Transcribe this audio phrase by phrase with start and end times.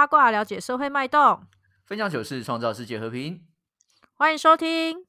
[0.00, 1.46] 八卦了解社会脉动，
[1.84, 3.46] 分享糗事，创造世界和平。
[4.14, 5.04] 欢迎收听。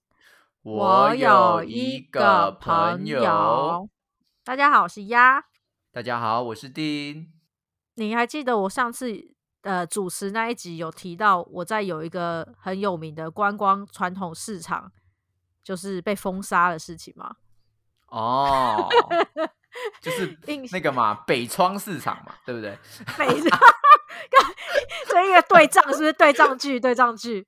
[0.63, 3.87] 我有一个朋友，
[4.43, 5.45] 大家好，我是鸭。
[5.93, 7.31] 大家好，我是丁。
[7.95, 14.91] 你还记得我上次呃主持那一集有提到，我在有一个很有名的观光传统市场，
[15.63, 17.37] 就是被封杀的事情吗？
[18.07, 18.89] 哦，
[20.01, 20.37] 就是
[20.73, 22.77] 那个嘛，北窗市场嘛，对不对？
[23.17, 23.61] 北窗，
[25.09, 26.79] 这一个对仗是不是对仗句？
[26.79, 27.45] 对仗句，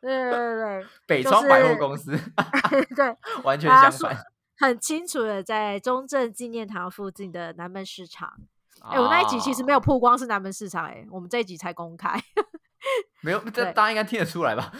[0.00, 2.18] 对对对， 北窗百货公司，
[2.96, 4.16] 对，完全相反，
[4.58, 8.32] 很清楚的在中正纪念堂附近的南门市场。
[8.82, 12.18] 哎，我那一集其实没有曝光是南门市场，哎，我们这一集才公开。
[13.20, 14.72] 没有，这大家应该听得出来吧？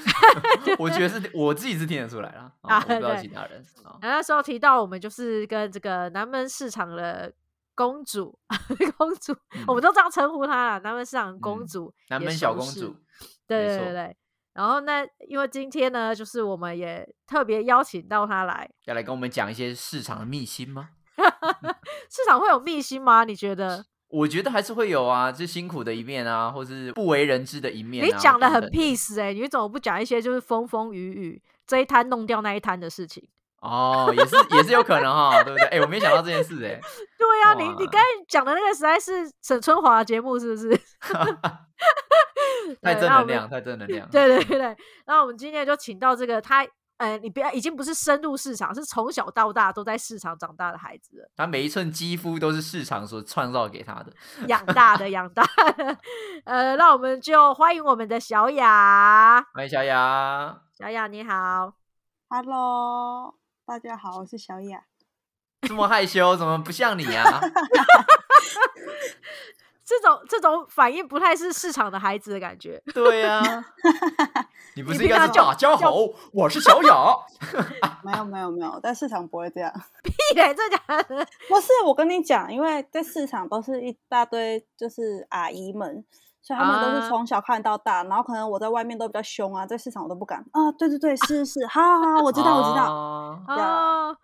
[0.79, 3.63] 我觉得是我自己是听得出来了，啊，不知道其他人。
[4.01, 7.31] 那时候提到我们就是跟这个南门市场的
[7.81, 8.39] 公主，
[8.99, 9.35] 公主，
[9.67, 12.95] 我们都这样称呼她了，南门市场公主，南门小公主。
[13.47, 14.17] 对对对对。
[14.53, 20.91] 然后那因为今天呢，就是我们也特别邀请到她来，要来跟我们讲一些市场的秘辛吗？
[22.11, 23.25] 市场会有秘辛吗？
[23.25, 23.87] 你觉得？
[24.11, 28.05] 我觉得还是会有啊，就辛苦的一面啊，或是不为人知的一面。
[28.05, 33.27] 你讲的很 peace 哎，你怎么不讲一些就是风风雨雨这一摊弄掉那一摊的事情？
[33.61, 35.67] 哦，也是也是有可能哈，对不对？
[35.69, 36.81] 哎，我没想到这件事哎。
[37.19, 40.81] 对呀，你你刚才讲的那个实在是沈春华的节目是不是？
[42.83, 44.09] 太正能量，太正能量。
[44.11, 46.67] 对对对对，那我们今天就请到这个他。
[46.97, 51.27] 呃，你不要，已经不是深入市场，是从小到大都在市场长大的孩子。
[51.35, 54.13] 他每一寸肌肤都是市场所创造给他的，
[54.49, 55.43] 养大的，养大。
[56.45, 59.43] 呃，那我们就欢迎我们的小雅。
[59.55, 61.73] 欢迎小雅，小雅你好
[62.29, 63.35] ，Hello，
[63.71, 64.83] 大家好，我是小雅。
[65.63, 67.41] 这么害羞，怎么不像你啊？
[69.85, 72.83] 这种这种反应不太是市场的孩子的感觉。
[72.93, 73.65] 对呀，
[74.75, 75.95] 你不是应该叫大家好，
[76.33, 77.17] 我是小雅。
[78.03, 79.73] 没有没有没有，在市场不会这样。
[80.03, 81.25] 屁嘞，这假的。
[81.49, 86.05] 不是，我跟你讲，因为在市场都是一大堆就是阿姨们，
[86.43, 88.03] 所以他们都是从小看到大。
[88.05, 90.71] 然后可能我在外面都比较凶啊，在市场我都不敢啊。
[90.73, 92.85] 对对对，是是是，好好好，我知道我知道。
[93.47, 94.17] 啊。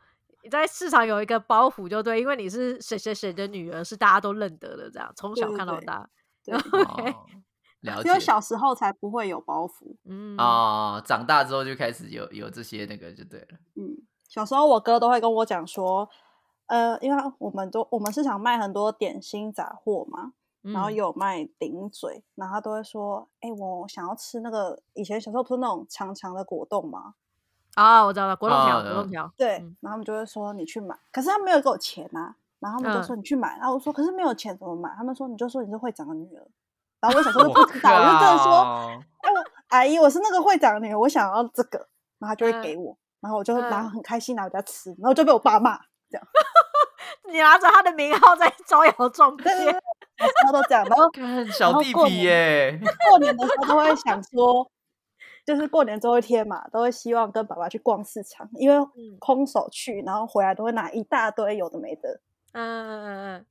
[0.42, 6.08] 你在市场有一个包袱就对，因为你是谁谁谁的女儿，是大家都认得的，这样从小看到大。
[6.44, 6.62] 对了
[7.98, 8.02] 解。
[8.02, 13.46] 只有小时候才不会有包袱，嗯啊，长大之后就开始有有这些那个就对了。
[13.76, 13.96] 嗯，
[14.28, 16.08] 小时候我哥都会跟我讲说，
[16.66, 20.32] 呃，因为我们都我们市场卖很多点心杂货嘛，
[20.72, 27.14] 然后有卖顶嘴，然后他都会说，哎，我想要吃那个以前小时候不是那种长长的果冻吗？
[27.74, 29.48] 啊，我知道了，果冻条，果冻条，对，
[29.80, 34.94] 然后他们就会说你去买，可是他没有给我钱啊，然后他们就说你去买，然后我说可是没有钱怎么买？
[34.96, 36.46] 他们说你就说你是会长的女儿，
[37.00, 38.50] 然后我想说不知道，我就真的说，
[39.18, 39.30] 哎，
[39.68, 41.78] 阿姨，我是那个会长的女儿，我想要这个，
[42.18, 45.78] 然后他就会给我，然后我就然后很开心拿回家吃，然后就被我爸骂，
[46.08, 46.26] 这样，
[47.30, 49.54] 你拿着他的名号在招摇撞 骗，
[50.16, 51.10] 他都这样，然后
[51.52, 54.70] 小地皮耶，过年的时候都会想说。
[55.44, 58.76] 就是过年最后一天嘛，都会希望跟爸爸去逛市场，因为
[59.20, 62.20] 空手去，然后回来都会拿一大堆有的没的。
[62.50, 63.46] 嗯嗯嗯嗯，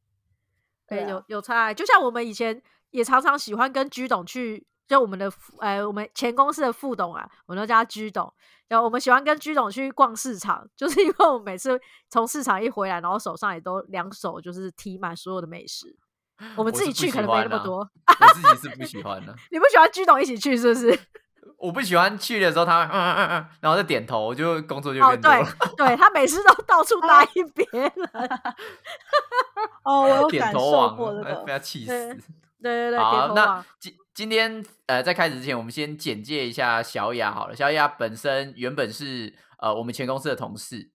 [0.86, 1.74] 对，有有差。
[1.74, 8.30] 就像我们以前也常常喜欢跟居董去，就我们的呃，我们前公司的副董啊，我们都叫他居董。
[8.68, 15.96] 然后我们喜欢跟居董去逛市场， 就是因为我们每次从市场一回来，然后手上也都两手就是提满所有的美食。
[16.56, 19.36] 我们自己去可能没那么多，我自己是不喜欢的。
[19.52, 21.00] 你不喜欢居董一起去是不是？
[21.58, 25.48] 我不喜欢去的时候，他嗯嗯嗯，然后再点头，我就工作就变多了。
[25.78, 27.92] 对他每次都到处答应别人。
[29.84, 31.92] 哦，我有感受过这个，不要气死。
[32.62, 37.56] 对对对，好，那今今天呃，在开始之前，我们先简介一下小雅好了。
[37.56, 40.92] 小雅本身原本是呃我们前公司的同事，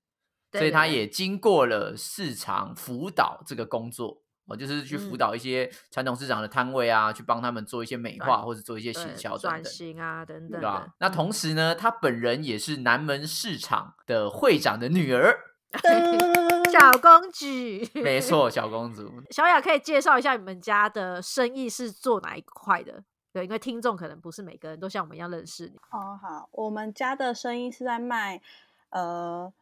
[0.53, 4.23] 所以她也经过了市场辅导这个工作。
[4.51, 10.93] 我就是去辅导一些传统市场的摊位啊，去帮他们做一些美化或者做一些行销转型啊等等，对吧？
[10.99, 15.39] 那同时呢，他本人也是南门市场的会长的女儿，
[16.73, 17.47] 小公主。
[18.03, 19.09] 没错，小公主。
[19.31, 23.05] 小雅可以介绍一下你们家的生意是做哪一块的？
[23.33, 25.77] 对，因为听众可能不是每个人都像我们一样认识你。
[25.93, 28.43] 哦，好，我们家的生意是在卖
[28.89, 29.53] 呃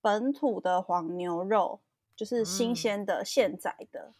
[0.00, 1.78] 本土的黄牛肉。
[2.20, 4.12] 就是新鲜的现宰的，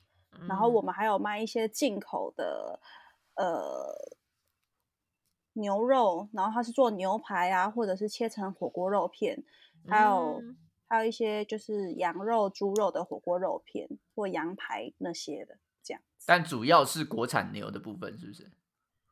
[0.48, 2.80] 然后我们还有卖一些进口的
[3.34, 3.94] 呃
[5.52, 9.44] 牛肉，然后它是做牛排啊，或者是切成火锅肉片，
[9.86, 10.42] 还有
[10.88, 15.58] 还有一些就是羊肉、猪肉的火锅肉片或羊排那些的。
[15.82, 16.02] 这样。
[16.24, 18.50] 但主要是国产牛的部分，是不是？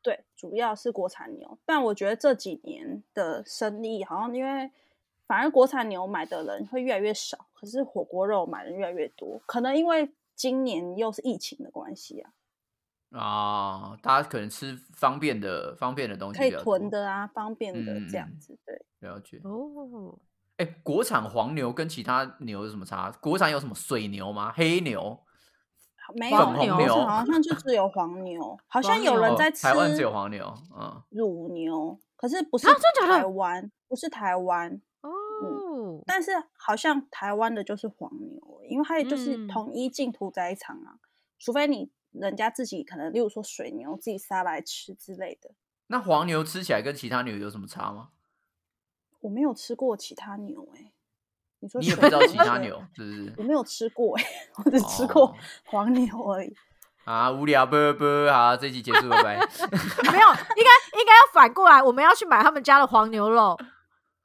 [0.01, 1.59] 对，主要是国产牛。
[1.63, 4.71] 但我觉得这几年的生意好像因为
[5.29, 12.31] 反而国产牛买的人会越来越少，可是火锅肉买的越来越多，可能因为今年又是疫情的关系啊。
[13.11, 20.17] 啊，大家可能吃方便的、方便的东西，可以囤的啊，方便的这样子，对，了解哦。
[20.57, 23.11] 哎，国产黄牛跟其他牛有什么差？
[23.21, 24.51] 国产有什么水牛吗？
[24.55, 25.19] 黑牛？
[26.15, 26.37] 没有，
[27.05, 29.61] 好像就只有黄牛，好像有人在吃。
[29.61, 32.67] 台湾只有黄牛，嗯，乳牛，可是不是
[32.99, 34.81] 台湾，不是台湾
[35.45, 36.03] 哦。
[36.05, 40.99] 但是好像台湾的就是黄牛，因为它也就是统一进屠宰场啊，
[41.37, 41.91] 除非你。
[42.11, 45.51] 人家自己可能，例如说水牛自己杀来吃之类的。
[45.85, 48.09] 那黄牛吃起来跟其他牛有什么差吗？
[49.19, 50.91] 我没有吃过其他牛哎。
[51.59, 53.33] 你说你也不知道其他牛是不是？
[53.37, 54.23] 我没有吃过哎，
[54.65, 55.31] 我只吃过
[55.65, 56.51] 黄牛而已。
[57.05, 59.35] 啊，无聊不不，好，这集结束拜拜。
[60.11, 60.27] 没有，
[60.57, 63.55] 应该应该要反过来，我们要去买他们家的黄牛肉。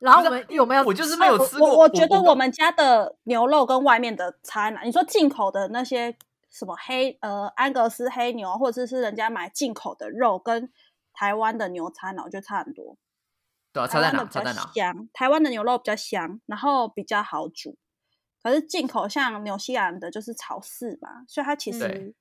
[0.05, 0.85] 然后我们有没有？
[0.85, 1.79] 我就是没有吃过。
[1.79, 4.83] 我觉得我们家的牛肉跟外面的差哪？
[4.83, 6.17] 你说进口的那些。
[6.51, 10.71] 什么黑呃安格斯黑牛，或者是人家买进口的肉，跟
[11.13, 12.23] 台湾的牛差呢？
[12.25, 12.97] 我觉得差很多。
[13.73, 14.25] 对，差在哪？
[14.27, 14.71] 差在哪？
[14.73, 17.77] 香，台湾的牛肉比较香，然后比较好煮。
[18.41, 22.15] 可是进口像纽西兰的，就是草饲嘛，所以它其实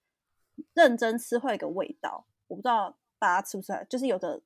[0.73, 2.25] 认真吃会有个味道。
[2.47, 4.41] 我不知道大家吃不吃，就是有的，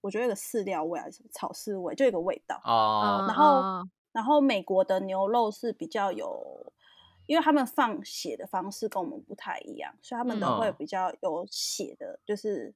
[0.00, 2.60] 我觉得有个饲料味还是草饲味，就有个味道。
[2.64, 3.24] 哦。
[3.26, 6.72] 然后，然后美国的牛肉是比较有。
[7.26, 12.72] 因为他们放血的方式跟我们不太一样，所以他们都会比较有血的，就是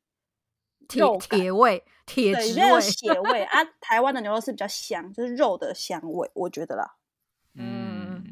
[0.87, 3.65] 铁铁味、铁质味、血味啊。
[3.81, 6.97] 台湾的牛肉是比较香，就是肉的香味，我觉得啦。
[7.55, 8.23] 嗯，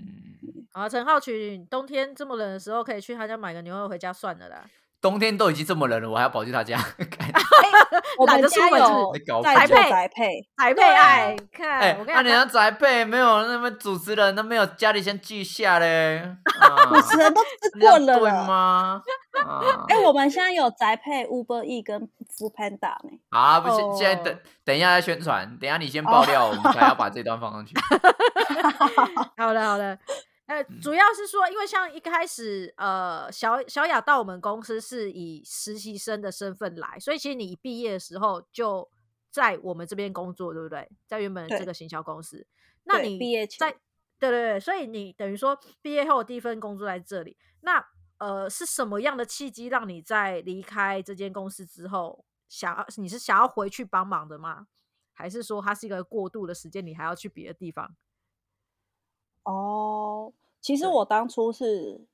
[0.72, 4.68] 啊，陈浩群，冬天这么冷的时候，可以去他家买个牛肉回家算了啦。
[5.00, 6.78] 冬天都已经这么冷了，我还要跑去他家？
[8.18, 9.12] 我们家有
[9.42, 11.78] 宅配，宅配，宅配爱看。
[11.78, 16.36] 哎，那人家宅配没有那么主持人，都没有家里先记下嘞。
[16.90, 19.00] 主持人都吃过了对吗？
[19.88, 23.18] 哎，我们现在有宅配 Uber E 跟 Food Panda 呢。
[23.30, 27.74] 啊，不是，现在等等一下再宣传，等一下你先爆料，我们才要把这段放上去。
[29.38, 29.98] 好的，好的。
[30.50, 38.90] 呃，主要是说，因为像一开始，呃，小小雅到我们公司是以实习生的身份来，所以其实你一毕业的时候就
[39.30, 40.90] 在我们这边工作，对不对？
[41.06, 42.44] 在原本这个行销公司，
[42.82, 43.70] 那你毕业在，
[44.18, 47.86] 对对对，所以你等于说毕业后第一份工作在这里，那
[48.18, 54.66] 呃，是什么样的契机让你在离开这间公司之后，想要你是想要回去帮忙的吗？
[55.12, 57.94] 还是说它是一个过渡的时间，你还要去别的地方？
[59.44, 60.32] 哦。
[60.60, 62.06] 其实我当初是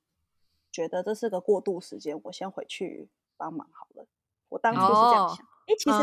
[0.71, 4.05] 觉得这是个过渡时间，我先回去帮忙好了。
[4.49, 5.45] 我当初是这样想。
[5.67, 5.97] 哎，其实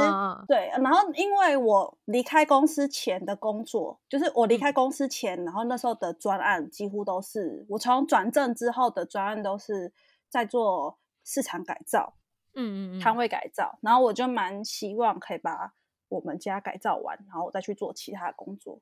[0.47, 9.91] 对，然后因为我离开公司前的工作，就是我离开公司前，然后那时候的专案几乎都是我从转正之后的专案都是
[10.29, 12.13] 在做市场改造，
[12.53, 13.79] 嗯嗯嗯，摊位改造。
[13.81, 15.73] 然后我就蛮希望可以把
[16.09, 18.79] 我们家改造完，然后我再去做其他工作。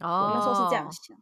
[0.00, 1.16] 哦，我那时候是这样想。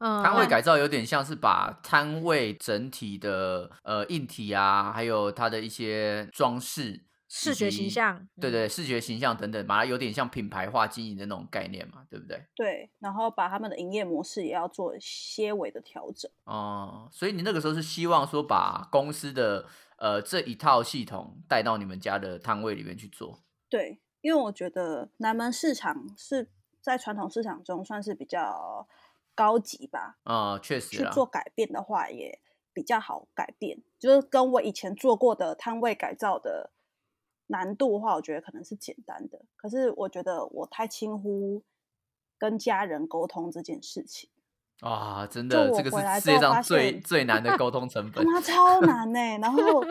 [0.00, 12.42] 摊位改造有点像是把摊位整体的呃硬体啊，还有它的一些装饰、视觉形象，对对，视觉形象等等，把它有点像品牌化经营的那种概念嘛，对不对？
[12.54, 16.30] 对，然后把他们的营业模式也要做些微的调整。
[16.44, 19.66] 哦，所以你那个时候是希望说把公司的
[19.98, 23.38] 呃这一套系统带到你们家的摊位里面去做？
[23.68, 26.48] 对，因为我觉得南门市场是
[26.80, 28.88] 在传统市场中算是比较。
[29.40, 32.38] 高级吧，啊，确实去做改变的话也
[32.74, 36.70] 比较好改变，就是跟我以前做过的摊位改造的
[37.46, 39.40] 难度的话，我觉得可能是简单的。
[39.56, 41.62] 可是我觉得我太轻忽
[42.36, 44.28] 跟家人沟通这件事情
[44.82, 49.38] 啊，真的，这个是世界上最最难的沟通成 本，妈 超难呢。
[49.40, 49.82] 然后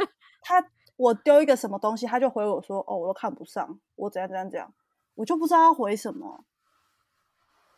[0.43, 0.63] 他
[0.95, 4.71] 我丢一个什么东西，他就回我说：“哦，我都看不上，我怎样怎样怎样。”
[5.15, 6.45] 我就不知道要回什么。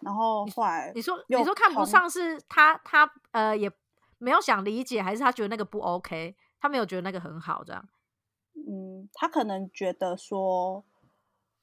[0.01, 3.71] 然后后来你说你说看不上是他他呃也
[4.17, 7.89] 没有想理解，还是他觉得那个不 OK，他没有觉得那个很好这样。
[8.53, 10.83] 嗯，他可能觉得说，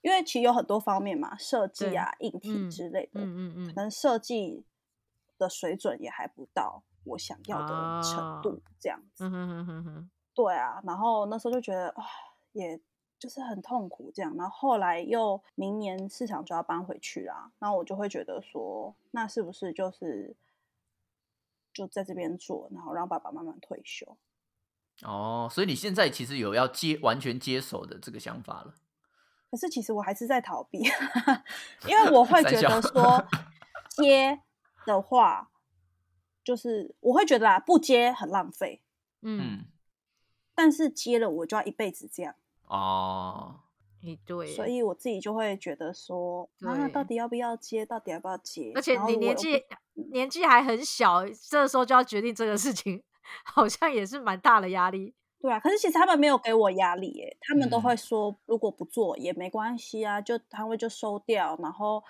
[0.01, 4.65] 因为其实有很多方面嘛，设计啊、硬体之类的，嗯嗯嗯，可能设计
[5.39, 9.25] 的水准也还不到我想要的程度，这样子。
[9.25, 12.05] 嗯哼哼哼哼，对啊，然后那时候就觉得啊，
[12.53, 12.81] 也。
[13.19, 20.37] 就是很痛苦这样，然后后来又明年市场就要搬回去啦，然后我就会觉得说，那是不是就是
[21.73, 24.17] 就在这边做，然后让爸爸慢慢退休？
[25.03, 28.75] 哦，所以你现在其实有要接完全接手的这个想法了。
[29.51, 30.79] 可是其实我还是在逃避，
[31.89, 33.27] 因为我会觉得说
[33.91, 34.41] 接
[34.85, 35.51] 的话，
[36.45, 38.83] 就是我会觉得啦，不接很浪费。
[39.23, 39.65] 嗯，
[40.55, 42.35] 但是接了我就要一辈子这样。
[42.69, 43.55] 哦，
[44.03, 47.85] 哎对，所以我自己就会觉得说，啊，到底要不要接？
[47.85, 48.73] 到底要不要接？
[48.75, 49.65] 而且你年纪
[50.13, 53.03] 年纪还很小，这时候就要决定这个事情，
[53.45, 55.15] 好像也是蛮大的压力。
[55.41, 62.03] 对啊，可是其实他们没有给我压力耶，他们都会说如果不做也没关系啊，就摊位就收掉，然后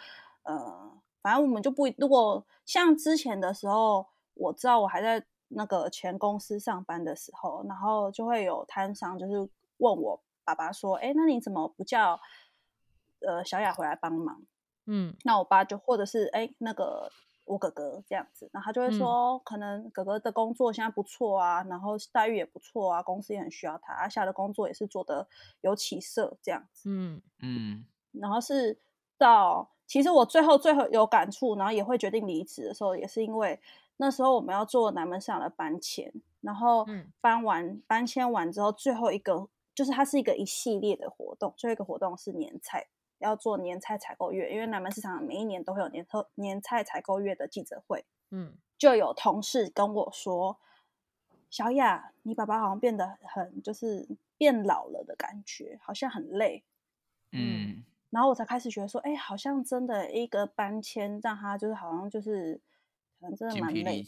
[0.44, 0.90] 呃，
[1.22, 12.18] 反正我们就不如果像之前的时候，我知道我还在那个前公司上班的时候，然后就会有摊商就是问我爸爸说，哎，那你怎么不叫
[13.20, 14.42] 呃小雅回来帮忙？
[14.86, 17.10] 嗯，那我爸就或者是哎那个。
[17.50, 25.26] 我哥哥这样子，然后他就会说，可能哥哥的工作现在不错啊，然后待遇也不错啊，公司也很需要他，阿夏的工作也是做的
[25.62, 26.90] 有起色这样子。
[26.90, 28.78] 嗯嗯，然后是
[29.16, 33.58] 到其实我最后最后有感触，然后也会决定离职的时候，也是因为
[33.96, 36.12] 那时候我们要做南门市场的搬迁，
[36.42, 36.86] 然后
[37.22, 39.48] 搬完搬迁完之后，最后一个
[39.78, 42.88] 就是它是一个一系列的活动，最后一个活动是年菜。
[43.18, 48.04] 要做年菜采购月，因为南门市场每一年都会有年头年菜采购月的记者会。
[48.30, 50.58] 嗯，就有同事跟我说
[51.48, 56.64] ：“小雅，你爸爸好像变得很就是变老了的感觉，好像很累。”
[57.30, 62.60] 嗯，然后我才开始觉得说：“哎，好像真的一个搬迁让他就是好像就是
[63.20, 64.02] 可能真的蛮累。”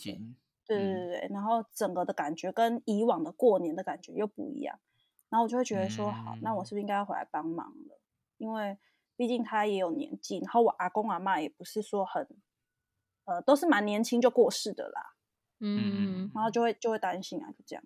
[0.67, 4.81] 对对对对，然后整个的感觉跟以往的过年的感觉又不一样。
[5.31, 8.01] 然后我就会觉得说：“好，那我是不是应该要回来帮忙了？”
[8.37, 8.77] 因为
[9.17, 12.27] 毕竟他也有年纪，然后我阿公阿妈也不是说很，
[13.25, 15.15] 呃，都是蛮年轻就过世的啦，
[15.61, 17.85] 嗯，然后就会就会担心啊，就这样。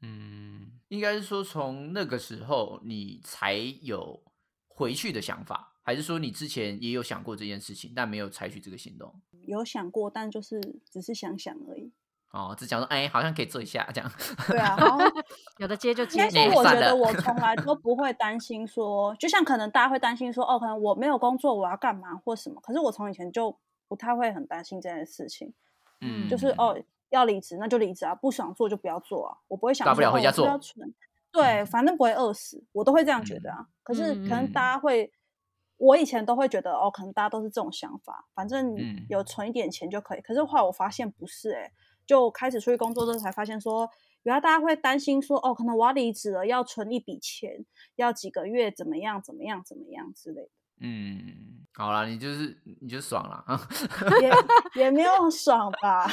[0.00, 4.22] 嗯，应该是说从那个时候你才有
[4.68, 9.20] 回去的想法，还是说你之前也有想过这件事情，但没有采取这个行动？
[9.46, 11.92] 有想过，但就是只是想想而已。
[12.32, 14.10] 哦，只讲说，哎，好像可以做一下这样。
[14.48, 14.74] 对啊，
[15.58, 16.18] 有的接就接。
[16.18, 22.58] 但是我觉得我从来都不会担心说，就像可能大家会担心说，哦，可能我没有工作，我要干嘛或什么。
[22.62, 23.54] 可是我从以前就
[23.86, 25.52] 不太会很担心这件事情。
[26.00, 26.74] 嗯，就是哦，
[27.10, 29.36] 要离职那就离职啊，不想做就不要做啊。
[29.48, 30.58] 我不会想大不了回家做。
[31.30, 33.66] 对，反正不会饿死，我都会这样觉得啊。
[33.82, 35.12] 可是可能大家会，
[35.76, 38.74] 我以前都会觉得哦，可能大家都是这种想法，反正
[39.10, 40.20] 有存一点钱就可以。
[40.22, 41.70] 可是后来我发现不是，哎。
[42.06, 43.88] 就开始出去工作之后，才发现说，
[44.22, 47.64] 原来大家会担心说，哦，可能我要离职了，要存一笔钱，
[47.96, 50.48] 要几个月怎么样，怎么样，怎么样之类的。
[50.80, 53.68] 嗯，好啦，你就是你就爽了啊，
[54.74, 56.06] 也也没有爽吧？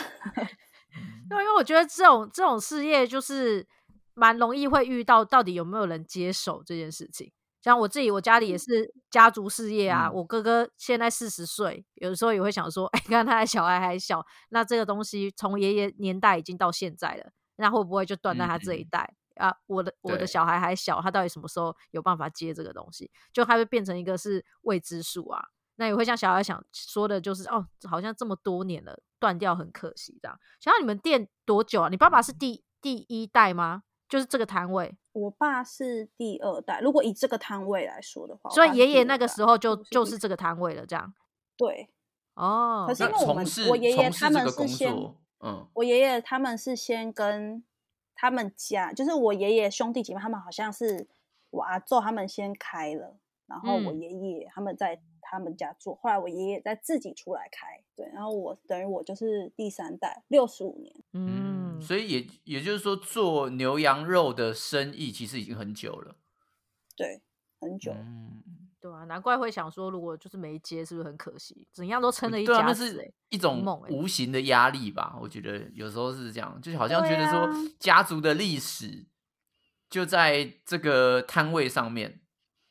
[1.31, 3.67] 因为我觉得这种这种事业就是
[4.13, 7.31] 蛮容易会遇到，到底有没有人接手这件事情。
[7.61, 10.09] 像我自己，我家里也是家族事业啊。
[10.09, 19.53] 我哥哥现在四十岁，有的时候也会想说：“哎，看他的小孩还小，那这个东西从爷爷年代已经到现在了，那会不会就断在他这一代啊？
[19.67, 23.11] 我的我的小孩还小，他到底什么时候有办法接这个东西？
[23.33, 25.43] 就他会变成一个是未知数啊。
[25.75, 30.37] 那也会像小孩想说的，就是哦，好像这么多年了，断掉很可惜这样。
[30.59, 31.89] 想想你们店多久啊？
[31.89, 33.83] 你爸爸是第第一代吗？
[34.09, 34.97] 就是这个摊位。
[35.13, 41.13] 我爸是第二代，如果以这个摊位来说的话，所以爷爷那个时候就就是这个摊位了，这样。
[41.55, 41.89] 对，
[42.33, 42.85] 哦。
[42.87, 44.93] 可是因为我们我爷爷他们是先，
[45.39, 47.63] 嗯，我爷爷他们是先跟
[48.15, 51.07] 他们家，就是我爷爷兄弟姐妹他们好像是
[51.51, 61.59] 我阿祖他们先开了，然后我爷爷他们在他们家做，后来我爷爷再自己出来开，对，然后我等于我就是第三代，六十五年，嗯。
[61.81, 66.13] 所以也也就是说，做牛羊肉的生意其实已经很久了。
[66.98, 67.21] 对，
[67.62, 67.93] 很久。
[67.93, 68.43] 嗯，
[68.81, 71.65] 对啊，难怪会想说，如果就是没接，是不是很可惜？
[71.71, 75.17] 怎样都撑了一家是，一种无形的压力吧。
[75.21, 79.05] 我觉得有时候是这样，就好像觉得说，家族的历史
[79.89, 82.19] 就在这个摊位上面。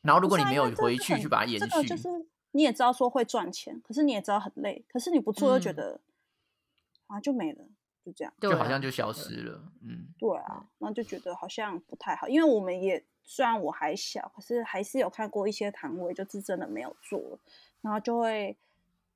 [0.03, 2.09] 然后，如果你没有回去去把它延续，就是
[2.53, 6.01] 你也知道说会赚钱，可是你也知道很累，可是你不做又觉得
[7.07, 7.65] 啊，就没了。
[8.05, 9.71] 就这样，就好像就消失了。
[9.83, 17.39] 嗯，对啊，然后就觉得好像不太好，因为我们也虽然我还小，可是还是有看过一些摊位，就是真的没有做，
[17.83, 18.57] 然后就会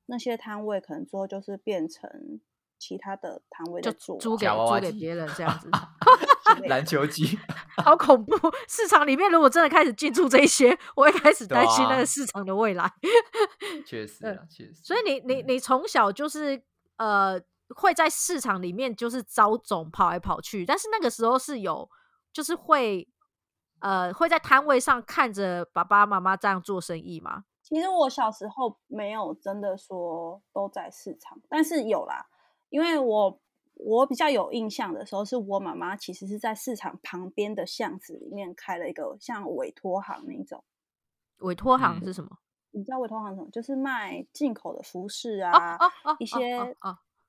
[0.04, 2.38] 那些摊位可能之后就是变成
[2.78, 5.70] 其他的摊位就做，租给租给别人这样子。
[6.68, 7.38] 篮球机，
[7.84, 8.36] 好恐怖！
[8.68, 12.90] 市场里面如果真的开始进驻这些，我会开始担心那个市场的未来。
[13.86, 14.74] 确 实，确实。
[14.82, 16.62] 所以你你你从小就是
[16.96, 17.40] 呃。
[17.74, 21.88] 会在市场里面就是招总跑来跑去，但是那个时候是有
[22.30, 23.08] 就是会
[23.80, 27.44] 呃会在摊位上看着爸爸妈妈这样做生意吗？
[27.62, 32.26] 其实我小时候没有真的说都在市场，但是有啦，
[32.68, 33.40] 因为我
[33.84, 40.62] 我比较有印象的时候，是我妈妈其实是在市场旁边的巷子里面开了一个像委托行那种。
[41.38, 42.38] 委托行是什么？
[42.70, 43.50] 你知道委托行什么？
[43.50, 45.78] 就是卖进口的服饰啊，
[46.18, 46.76] 一些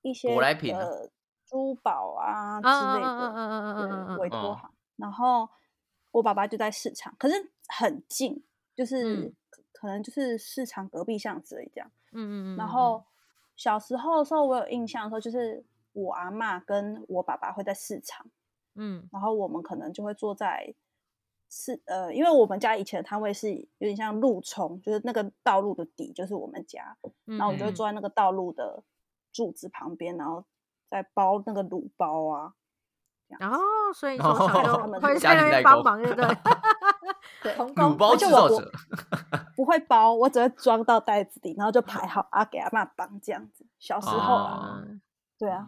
[0.01, 0.35] 一些
[0.71, 1.09] 的
[1.45, 4.71] 珠宝啊之类的委托行。
[4.95, 5.49] 然后
[6.11, 8.43] 我爸爸就在市场，可是很近，
[8.75, 9.33] 就是
[9.73, 11.91] 可能就是市场隔壁巷子这样。
[12.11, 12.57] 嗯嗯嗯。
[12.57, 13.03] 然后
[13.55, 18.25] 小时候的时候，我有印象说，就是我阿妈跟我爸爸会在市场，
[18.75, 20.75] 嗯，然后我们可能就会坐在。
[21.55, 28.81] 是呃，因为我们家以前的摊位是有点像路冲，就是那个道路的底就是我们家，然后我们就会坐在那个道路的
[29.31, 30.43] 柱子旁边，然后
[30.89, 32.53] 再包那个卤包啊。
[33.39, 33.59] 然后
[33.93, 36.25] 所以从小就会在那边帮忙，对不对？
[37.43, 38.71] 对，卤包制造者
[39.55, 43.63] 不会包，我只会装到袋子里，然后就排好啊，给阿妈绑这样子。
[43.77, 44.83] 小时候啊，
[45.37, 45.67] 对啊，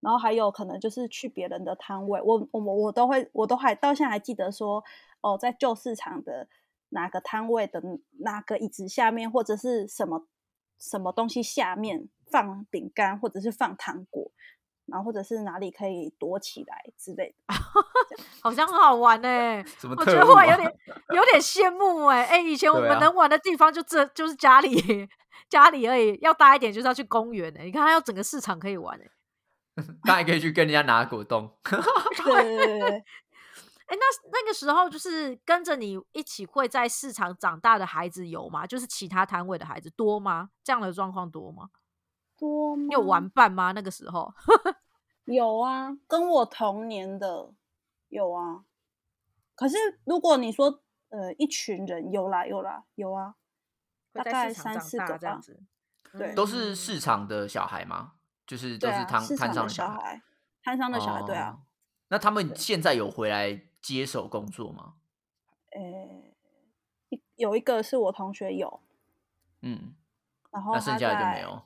[0.00, 4.84] 然后还有可能就是去别人的摊位，我我我都会，我都还到现在还记得说。
[5.26, 6.46] 哦，在旧市场的
[6.90, 7.82] 哪个摊位的
[8.18, 10.26] 哪个椅子下面，或者是什么
[10.78, 14.30] 什么东西下面放饼干，或者是放糖果，
[14.84, 17.54] 然后或者是哪里可以躲起来之类的，
[18.42, 19.64] 好像很好玩哎！
[19.96, 20.70] 我觉得我有点
[21.14, 25.08] 有点羡慕哎哎，以前 我们能玩的地方就这就是家里
[25.48, 27.64] 家里而已，要大一点就是要去公园哎！
[27.64, 29.10] 你看，要整个市场可以玩哎，
[30.04, 31.50] 他还可以去跟人家拿果冻，
[32.24, 33.04] 对。
[33.86, 38.66] 哎，那那个时候就是跟着你一起会在市场长大的孩子有吗？
[38.66, 40.48] 就是其他摊位的孩子多吗？
[40.62, 41.68] 这样的状况多吗？
[42.38, 42.86] 多吗？
[42.90, 43.72] 有玩伴吗？
[43.72, 44.32] 那个时候
[45.26, 47.52] 有啊，跟我同年的
[48.08, 48.64] 有啊。
[49.54, 53.34] 可是如果你说呃一群人有啦有啦有啊，
[54.14, 55.60] 大概三四个这样子，
[56.12, 58.14] 对，都是市场的小孩吗？
[58.46, 60.22] 就是都是摊摊上的小孩，
[60.62, 61.58] 摊上的小孩，对啊。
[62.08, 63.60] 那他们现在有回来？
[63.84, 64.94] 接手工作吗？
[65.72, 68.80] 呃，有一个是我同学有，
[69.60, 69.94] 嗯，
[70.50, 71.62] 然后那剩下的就没有。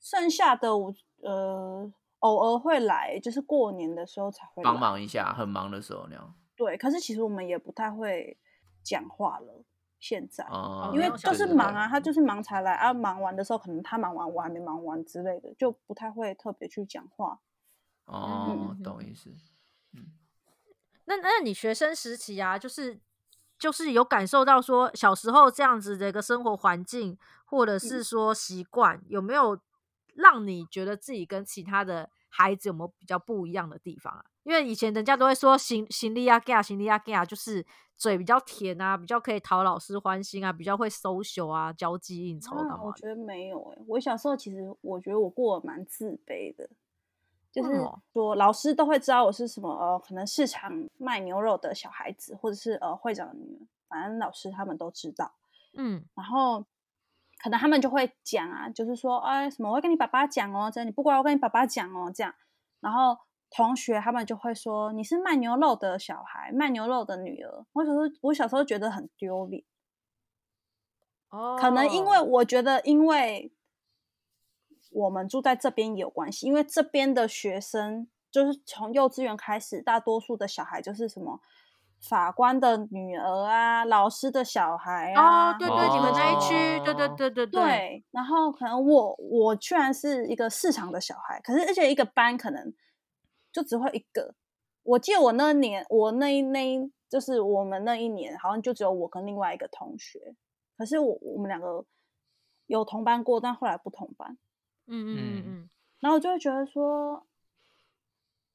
[0.00, 6.34] 剩下的我呃偶尔会来，就是过年的时候才会帮忙一下，很忙的时候那样。
[6.56, 8.38] 对，可是其实我们也不太会
[8.82, 9.62] 讲话了。
[10.02, 10.44] 现在，
[10.92, 12.92] 因为就是忙啊，他就是忙才来啊。
[12.92, 17.38] 忙完的时候，可能他忙完，我还没忙完之类的，就不太会特别去讲话。
[18.06, 19.30] 哦，懂意思。
[19.92, 20.12] 嗯
[21.04, 23.00] 那那你学生时期啊，就是
[23.58, 29.60] 就是有感受到说小时候这样子的一个生活环境，或者是说习惯，有没有
[30.14, 34.24] 让你觉得自己跟其他的孩子有没有比较不一样的地方啊？
[34.44, 37.64] 因为以前人家都会说行行李啊 g a 行李啊 g a 就是
[37.96, 42.76] 嘴比较甜啊，比较可以讨老师欢心啊，比较会 social 啊，交际应酬的。
[42.82, 46.68] 我觉得没有诶，我小时候其实我觉得我过得蛮自卑的。
[47.52, 47.70] 就是
[48.14, 55.34] 说，老师都会知道我是什么呃，可能市场卖牛肉的小孩子，或者是呃会长的女儿，反正老师他们都知道。
[55.74, 56.64] 嗯，然后
[57.42, 62.34] 可能他们就会讲啊，就是说，哎，什么我会跟你爸爸讲哦，这样你不乖，我跟你爸爸讲哦，这样。
[62.80, 63.18] 然后
[63.54, 67.64] 同学他们就会说，你是卖牛肉的小孩，卖牛肉的女儿。
[67.72, 69.62] 我小时候，我小时候觉得很丢脸。
[71.30, 73.52] 哦，可能因为我觉得，因为。
[74.94, 81.40] 我们住在这边有关系，因为这边的学生就是从幼稚园开始，大多数的小孩就是什么
[81.98, 85.52] 法官的女儿啊，老师的小孩啊。
[85.52, 88.04] 哦，对对，你们那一区，对对对对对。
[88.10, 92.70] 然后可能我我居然是一个市场的小孩，可是而且一个班可能
[93.52, 94.34] 就只会一个。
[94.82, 100.34] 我记得我那年，我那一那就是我们那一年，好像就只有我跟另外一个同学。
[100.76, 101.84] 可是我我们两个
[102.66, 104.36] 有同班过，但后来不同班。
[104.86, 107.24] 嗯嗯嗯嗯，然后我就会觉得说，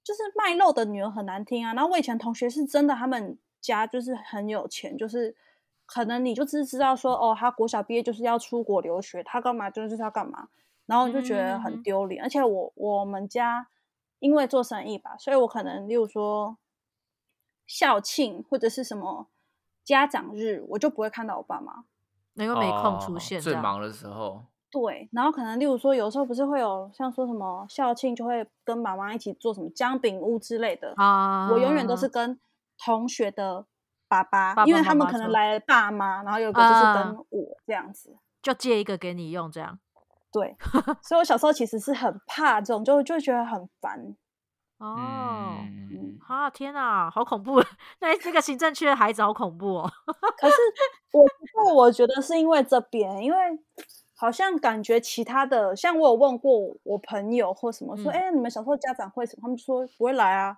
[0.03, 1.73] 就是卖肉的女儿很难听啊。
[1.73, 5.33] 然后我以前同学是真的，他们家就是很有钱，就是
[5.85, 10.49] 可能你就只知道说，哦，他国小毕业就是要出国留学，他干嘛就是要干嘛，
[10.85, 12.21] 然后就觉得很丢脸。
[12.21, 13.69] 而且我我们家
[14.19, 16.57] 因为做生意吧，所以我可能例如说
[17.65, 19.27] 校庆或者是什么
[19.83, 21.85] 家长日，我就不会看到我爸妈，
[22.33, 24.45] 因为没空出现，最忙的时候。
[24.69, 31.49] 对，然后可能例如说，有时候不是会有像说什么校庆，就会跟妈妈一起做什么姜饼屋之类的啊。
[31.49, 32.37] 我永远都是跟
[32.77, 33.65] 同学的
[34.09, 39.79] 爸爸，因为他们可能来爸妈，然后有一个就是跟我这样子，就借一个给你用这样。
[40.39, 40.55] 对，
[41.01, 44.15] 所以我小时候其实是很怕这种，就就觉得很烦。
[44.77, 45.57] 哦，
[45.91, 47.59] 嗯啊天哪，好恐怖！
[47.99, 49.91] 那这个行政区的孩子好恐怖哦。
[50.37, 50.55] 可是
[51.11, 53.37] 我不过我觉得是因为这边，因为
[54.15, 59.41] 好像感觉其他的，像我有问过我朋友或什么说，嗯哎、你们小时候家长会什么？
[59.41, 60.55] 他们就说不会来啊，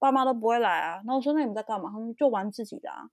[0.00, 0.94] 爸妈都不会来啊。
[0.96, 1.88] 然后我说那你们在干嘛？
[1.92, 3.08] 他们就玩自己的啊。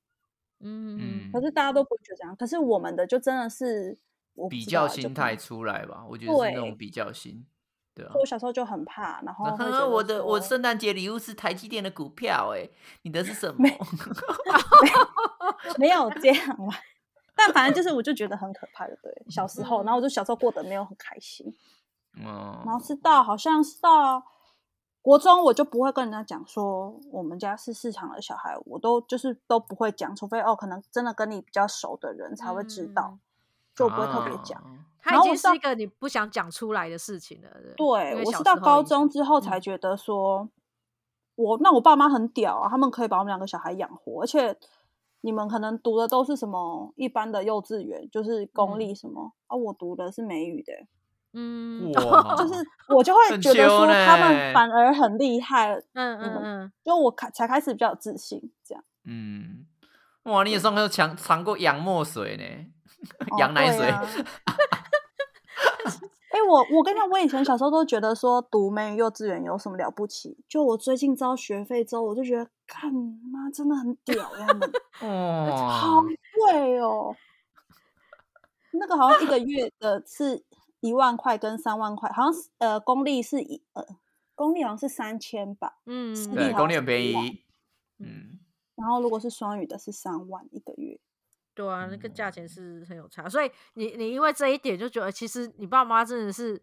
[0.61, 3.97] 嗯嗯可是大家都不会觉得这样，可是我们的就真的是
[4.47, 7.45] 比较心态出来吧，我觉得是那对种比较心，
[7.95, 8.25] 对啊我。
[8.25, 12.69] 小时候就很怕，然后会觉呵我的我说圣诞节礼物是台积电的股票，哎，
[13.01, 13.67] 你的是什么？
[15.77, 16.75] 没有这样啦。
[17.35, 21.55] 但反正就是，我就觉得很可怕的，对，小时候，然后我就小时候过得没有很开心，
[22.17, 22.25] 嗯，
[22.65, 24.21] 然后是到好像是到
[25.01, 33.19] 国中，我就不会跟人家讲说我们家是市场的小孩，我都就是都不会讲，除非哦，可能真的跟你比较熟的人才会知道，嗯
[33.79, 34.59] 就我不会特别讲。
[34.61, 37.47] 啊它已经是一个你不想讲出来的事情了。
[37.63, 40.49] 因对我是到高中之后才嗯觉得说，
[41.35, 44.55] 我那我爸妈很屌啊，他们可以把我们两个小孩养活，而且
[45.21, 50.73] 你们可能读的都是什么一般的幼稚园，就是公嗯立什么、啊，我读的是美语的，
[51.31, 52.55] 嗯，哇，就是
[52.89, 58.83] 我就会很觉得说他呢们反而很厉害，嗯嗯嗯，就我开才开始比较有自信，这样。
[59.05, 59.65] 嗯，
[60.23, 62.78] 哇，你也上课尝尝过洋墨水呢，哦
[63.39, 63.87] 羊奶水，
[66.31, 74.71] 哎、我我跟你讲，我以前小时候都觉得说读美语幼稚园有什么了不起，就我最近交学费之后，我就觉得，看妈真的很屌呀， 他们
[75.69, 76.01] 好，
[76.35, 77.15] 贵哦。
[78.71, 80.43] 那个好像一个月的是
[80.79, 83.83] 一万块跟三万块，好像是呃公立是一呃
[84.35, 86.15] 公立好像是三千吧，嗯，
[86.55, 87.43] 公立很便宜，
[87.97, 88.39] 嗯，
[88.75, 90.99] 然后如果是双语的是三万一个月。
[91.59, 96.61] 对啊，那个嗯价钱是很有差，所以你你因为这一点就觉得，其实你爸妈真的是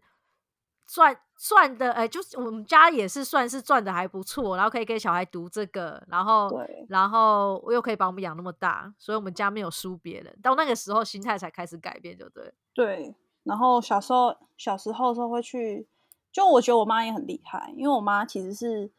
[0.87, 10.35] 赚赚的，哎、就是我们家也是算是赚的还不错，然后可以给小孩读这个，然后对然后又可以把我们养那么大，所以我们家没有输别人。
[10.41, 12.51] 到那个时候心态才开始改变，就对。
[12.73, 15.87] 对，然后小时候小时候的时候会去，
[16.31, 18.89] 就我觉得我妈也很厉害，因为我妈其实是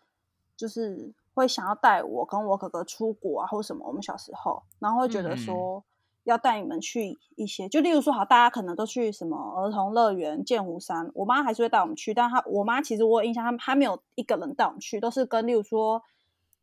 [0.57, 3.87] 就是会想要带我跟我哥哥出国啊，或什么。
[3.87, 5.85] 我们小时候，然后会觉得嗯说
[6.25, 16.03] 要带你们去一些，就例如说好，大家可能都去什么儿童乐园、剑湖山，我妈还是会带我们去，但她我妈其实我有印象，她她没有一个人带我们去，都是跟例如说，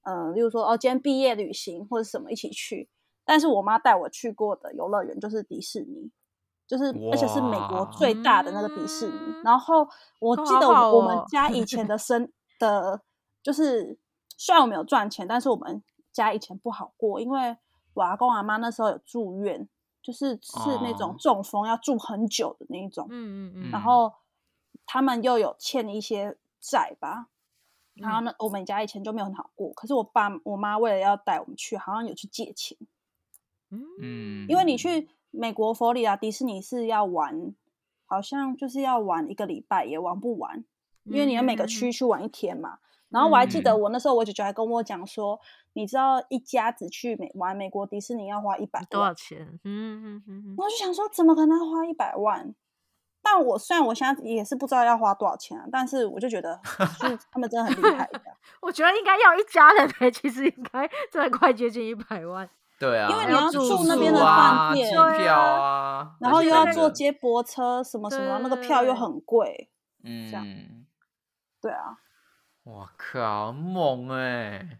[0.03, 2.89] 嗯、例如说哦，今天毕业旅行或者什么一起去。
[3.27, 6.11] 但是我妈带我去过的游乐园就是迪士尼，
[6.67, 9.13] 就是而且是美国最大的那个迪士尼。
[9.17, 9.87] 嗯然后
[10.19, 13.01] 我哦记得我我们哦家以前的 生的，
[13.41, 13.97] 就是
[14.37, 17.57] 虽然我们有赚钱，但是我们家以前不好过，因为
[17.93, 19.67] 我阿公阿妈那时候有住院，
[20.01, 23.07] 就是是那种哦中风要住很久的那一种。
[23.09, 24.13] 嗯嗯嗯，然后
[24.85, 27.27] 他们又有欠一些债吧，
[27.93, 29.71] 然后嗯呢，我们家以前就没有很好过。
[29.73, 32.77] 可是我爸我妈为了要带我们去，好像有去借钱，
[33.69, 37.55] 嗯嗯，因为你去美国佛罗里达迪士尼是要玩，
[38.05, 40.63] 好像就是要玩一个礼拜，也玩不完，
[41.03, 42.79] 因为你要每个嗯区去玩一天嘛。
[43.15, 45.39] 然后我还记得嗯我那时候我姐姐还跟我讲说，
[45.71, 49.57] 你知道一家子去美玩美国迪士尼要花一百多少万，钱？
[49.63, 52.53] 嗯嗯嗯嗯，我就想说怎么可能花一百万？
[53.23, 56.59] 但我虽然我现在也是不知道要花多少钱啊，但是我就觉得
[56.99, 58.21] 就是他们真的很厉害的。
[58.61, 62.47] 我觉得应该要一家人欸其实应该真的快接近一百万。
[62.77, 69.69] 对啊，因为你要住住那边宿的饭店票啊，然后又要坐接驳车什么什么，那个票又很贵。
[70.31, 70.85] 样嗯，
[71.61, 71.97] 对啊，
[72.65, 74.79] 我靠，很猛哎！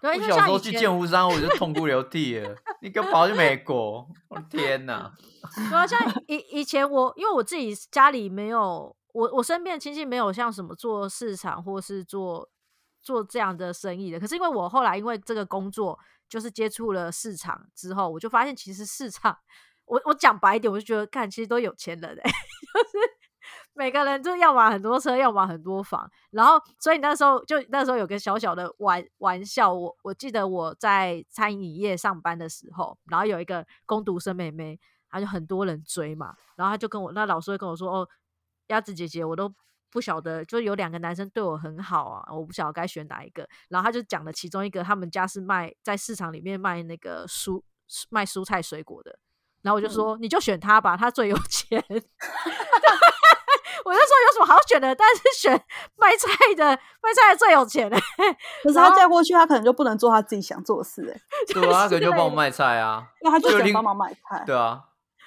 [0.00, 2.56] 对，我小时候去像以前剑湖山，我就痛哭流涕了。
[2.80, 5.14] 你给我跑去美国，我的天哪！
[5.54, 12.48] 对啊，像以 以前我，因为我自己家里没有，我我身边的亲戚没有像什么做市场或是做
[13.02, 14.18] 做这样的生意的。
[14.18, 19.36] 可是因为我后来因为这个工作，就是接触了市场之后，我就发现其实市场，
[19.84, 22.96] 我我讲白一点，我就觉得看其实都有钱人哎、就是
[23.72, 34.78] 每个人就要买很多车，要买很多房，然后所以那时候就那时候有个小小的玩玩笑，我我记得我在餐饮业上班的时候，然后有一个工读生妹妹，
[35.08, 38.08] 她就很多人追嘛，然后她就跟我那老师会跟我说，哦，
[38.66, 39.50] 鸭子姐姐，我都
[39.90, 47.62] 不晓得，就有两个男生对我很好啊，我不晓得该选哪一个，然后他就讲了其中一个，他们家是卖在市场里面卖那个蔬
[48.10, 49.18] 卖蔬菜水果的，
[49.62, 51.82] 然后我就说、你就选他吧，他最有钱。
[53.84, 55.52] 我就说有什么好选的，但是选
[55.96, 58.02] 卖菜的，卖菜的最有钱欸
[58.62, 63.04] 可是他嫁过去，他可能就不能做他自己想做的事、欸，对啊，他可能就帮我卖菜啊。
[63.20, 64.42] 因为他就就另只能帮忙卖菜。
[64.46, 64.80] 对啊，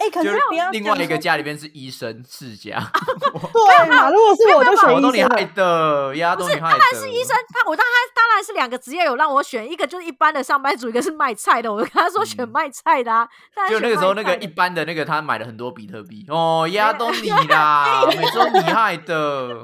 [0.03, 2.77] 哎、哎，可是不要另外一个家里边是医生世家，
[3.31, 4.09] 对嘛？
[4.09, 5.13] 如果是我就选医生。
[5.13, 6.77] 你害的，丫头你害的。
[6.77, 11.71] 当然是医生，他我当他当然是两个职业有让我选，一个就是一般的上班族，一个是卖菜的。
[11.71, 13.27] 我就跟他说选卖菜的啊。
[13.69, 19.61] 就那个时候，那个一般的那个他买了很多比特币哦，呀都你啦，每次都你 害的。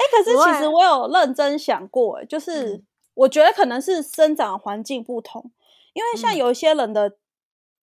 [0.00, 2.82] 哎，可是其实我有认真想过，就是
[3.14, 5.52] 我觉得可能是生长环境不同，
[5.92, 7.12] 因为像有一些人的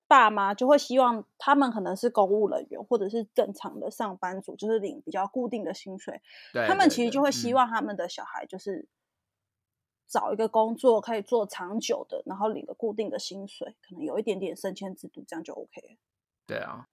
[0.08, 6.20] 爸妈就会希望他们可能是公务人员或者是正常的上班族，就是领比较固定的薪水，
[6.66, 8.86] 他们其实就会希望他们的小孩就是
[10.06, 15.98] 找一个工作可以做长久的，然后领个固定的薪水，可能有一点点升迁制度，这样就 OK。
[16.46, 16.88] 对啊，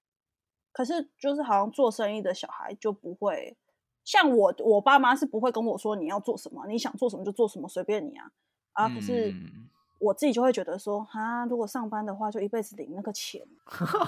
[0.72, 3.56] 可是就是好像做生意的小孩就不会。
[4.04, 8.30] 像我，我爸妈是不会跟我说你要做什么，你想做什么就做什么，随便你啊
[8.74, 8.90] 啊！
[8.90, 9.34] 可是
[10.04, 13.42] 我自己就会觉得说，哈，如果上班的话，就一辈子领那个钱。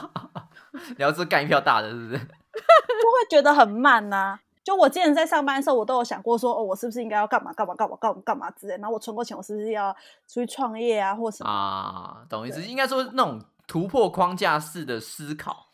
[0.97, 2.17] 你要是干一票大的，是不是？
[2.19, 4.39] 就会觉得很慢呐。
[4.63, 8.73] 就我之前在上班的时候，我都有想过说，哦，我是不是应该要干嘛干嘛干嘛干嘛干嘛之类。
[8.77, 9.95] 然后我存过钱，我是不是要
[10.27, 12.25] 出去创业啊，或什么啊？
[12.27, 12.61] 懂意思？
[12.63, 15.67] 应该说那种突破框架式的思考，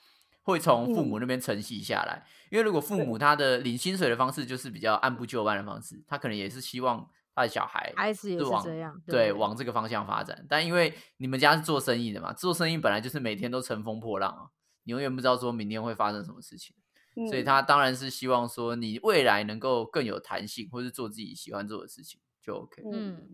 [0.44, 2.24] 会从父母那边承袭下来。
[2.50, 7.08] 因为如果父母他的领薪水的方式就是比较按部就班的方式，他可能也是希望
[7.42, 10.46] 他的小孩孩子也是这样，对，往这个方向发展。
[10.48, 14.50] 但因为你们家是做生意的嘛，做生意本来就是每天都乘风破浪啊，
[14.84, 16.76] 你永远不知道说明天会发生什么事情，
[17.30, 22.84] 所以他当然是希望说你未来能够更有弹性，或是做自己喜欢做的事情就 OK。
[22.92, 23.28] 嗯，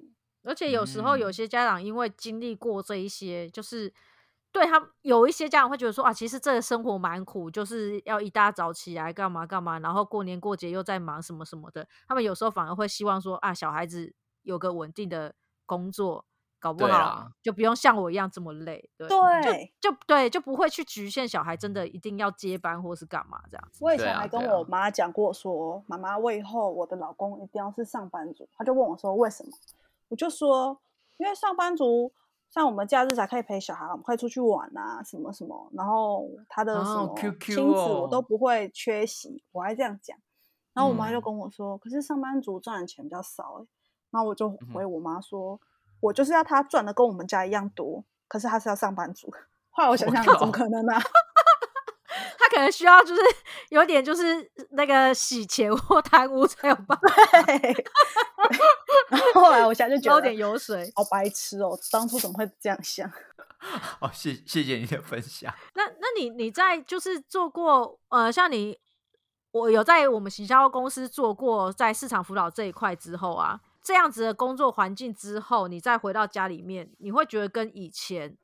[0.44, 3.94] 而且有时候有些家长因为经历过这一些，就是。
[4.58, 11.88] 对他有一些家长会觉得说啊，其实这个生活蛮苦，就是要一大早起来干嘛干嘛，然后过年过节又在忙什么什么的。
[12.08, 15.36] 他们有时候反而会希望说啊，小孩子有个稳定的
[15.68, 16.26] 工作，
[16.60, 18.90] 搞不好就不用像我一样这么累。
[18.98, 19.08] 对，
[19.80, 23.78] 就就对，就不会去局限小孩真的一定要接班或是干嘛这样子。
[23.86, 28.50] 我以前还跟我妈讲过说，妈妈，我以后我的老公一定要是上班族。
[28.58, 29.52] 他就问我说为什么？
[30.08, 30.80] 我就说
[31.18, 32.12] 因为上班族。
[32.50, 40.18] 像我们假日才可以陪小孩，我们可以出去玩啊，什么什么，然后他的什么亲子我都不会缺席，我还这样讲。
[40.74, 43.66] 然后我妈就跟我说：“可是上班族赚的钱比较少。”哎，
[44.12, 45.60] 然后我就回我妈说
[46.00, 49.32] ：“我就是要他赚的跟我们家一样多，可是他是要上班族。
[49.72, 50.94] ”后来我想想，怎么可能呢？
[50.94, 51.02] 他
[52.58, 53.22] 可能需要就是
[53.70, 57.12] 有点就是那个洗钱或贪污才有办法。
[59.10, 61.78] 然 后后来我现在就觉得有点油水，好白痴哦！
[61.92, 63.08] 当初怎么会这样想？
[64.02, 65.54] 哦，谢谢谢你的分享。
[65.76, 68.80] 那那你你在就是做过呃，像你
[69.52, 78.36] 我有在我们行销公司做过在市场辅导这一块之后啊，这样子的工作环境之后，你再回到家里面，你会觉得跟以前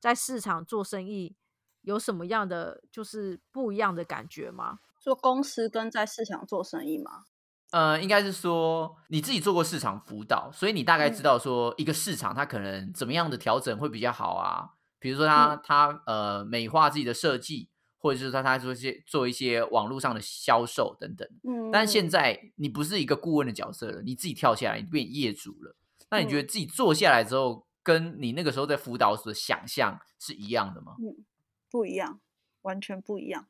[0.00, 1.36] 在市场做生意。
[1.82, 4.78] 有什么样的就是不一样的感觉吗？
[5.00, 7.24] 做公司跟在市场做生意吗？
[7.72, 14.70] 呃，应该是说你自己做过市场辅导，所以你大概知道说一个市场它可能怎么样的调整会比较好啊。
[14.98, 21.26] 比如说他他呃美化自己的设计，或者是说他做一些做一些网络上的销售等等。
[21.42, 21.70] 嗯。
[21.72, 25.74] 但现在你不是一个顾问的角色了，你自己跳下来，你变业主了。
[26.10, 30.92] 那你觉得自己做下来之后，跟你那个时候在辅导所想象是一样的吗？
[31.00, 31.24] 嗯。
[31.72, 32.20] 不一样，
[32.60, 33.46] 完全不一样。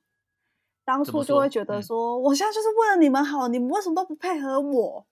[0.84, 5.04] 当初就会觉得说，我现在就是为了你们好，你们为什么都不配合我？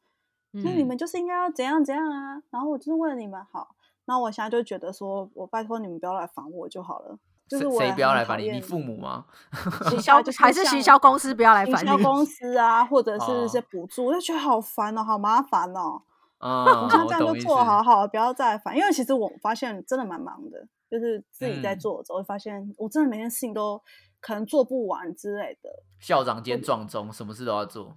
[0.52, 2.42] 那你们就是应该要怎样怎样啊？
[2.50, 7.18] 然后我就是为了你们好，那我现在就觉得说，我拜托你们不要来烦我就好了。
[7.48, 8.48] 就是谁不要来烦你？
[8.48, 9.26] 你父母吗？
[9.90, 11.88] 行销还是行销公司不要来烦你？
[11.88, 16.02] 行销公司啊，或者是一些补助，我就觉得好烦哦，好麻烦哦。
[16.38, 18.76] 啊，我像这样就做好好，不要再烦。
[18.76, 20.66] 因为其实我发现真的蛮忙的。
[20.90, 23.80] 就是自己在做的时候，会发现我真的每件事情都
[24.20, 25.70] 可能做不完之类的。
[26.00, 27.96] 校长兼撞钟，什么事都要做。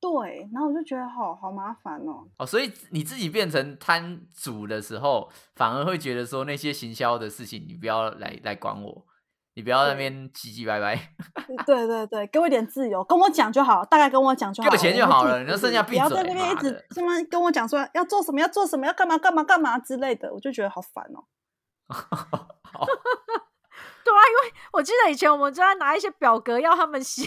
[0.00, 2.28] 对，然后我就觉得好好麻烦哦。
[2.38, 9.06] 哦，所以你自己变成摊主的时候，反而会觉得说那些行销的事情，你不要来来管我，
[9.54, 10.94] 你不要那边唧唧歪歪。
[11.64, 16.00] 对对对，给我一点自由，跟我讲就好，大概跟我讲就好，给我钱就好了，你就剩下闭嘴。
[16.00, 21.24] 不要在那边一直什么跟我讲说要做什么，要做什么，要干嘛干嘛干嘛之类的，我就觉得好烦哦。
[24.04, 27.26] 对啊，因为我记得以前我们就在拿一些表格要他们写，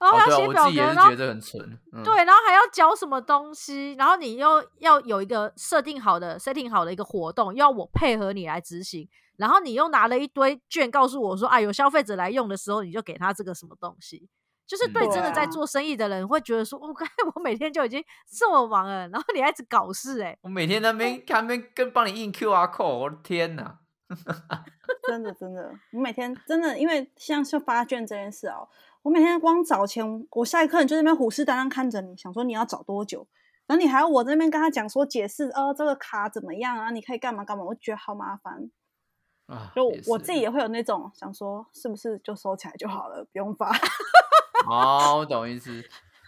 [0.00, 1.78] 然后要写表格，然后觉得很蠢。
[2.02, 14.28] 对，然后还要交什么东西，然后你又要有一个设定好的、setting 好的一个活动，要我配合你来执行，然后你又拿了一堆券告诉我说啊，有消费者来用的时候，你就给他这个什么东西。
[14.66, 20.36] 就是对真的在做生意的人会觉得说，我刚才我每天就已经这么忙了，然后你还一直搞事哎！
[20.42, 23.78] 我每天那边看边跟帮你印 Q R code，我的天哪！
[25.08, 28.68] 真的真的，我每天真的因为像是发卷这件事哦，
[29.02, 33.26] 我每天光找钱，我下一刻就那边虎视眈眈看着你，想说你要找多久，
[33.66, 36.90] 然后你还要我这边跟他讲说解释，哦，这个卡怎么样啊？
[36.90, 37.64] 你可以干嘛干嘛？
[37.64, 38.70] 我觉得好麻烦
[39.46, 39.72] 啊。
[39.74, 43.76] 就我自己也会有那种想说，是不是就收起来就好了，不用发。
[44.68, 45.82] 哦，我懂意思。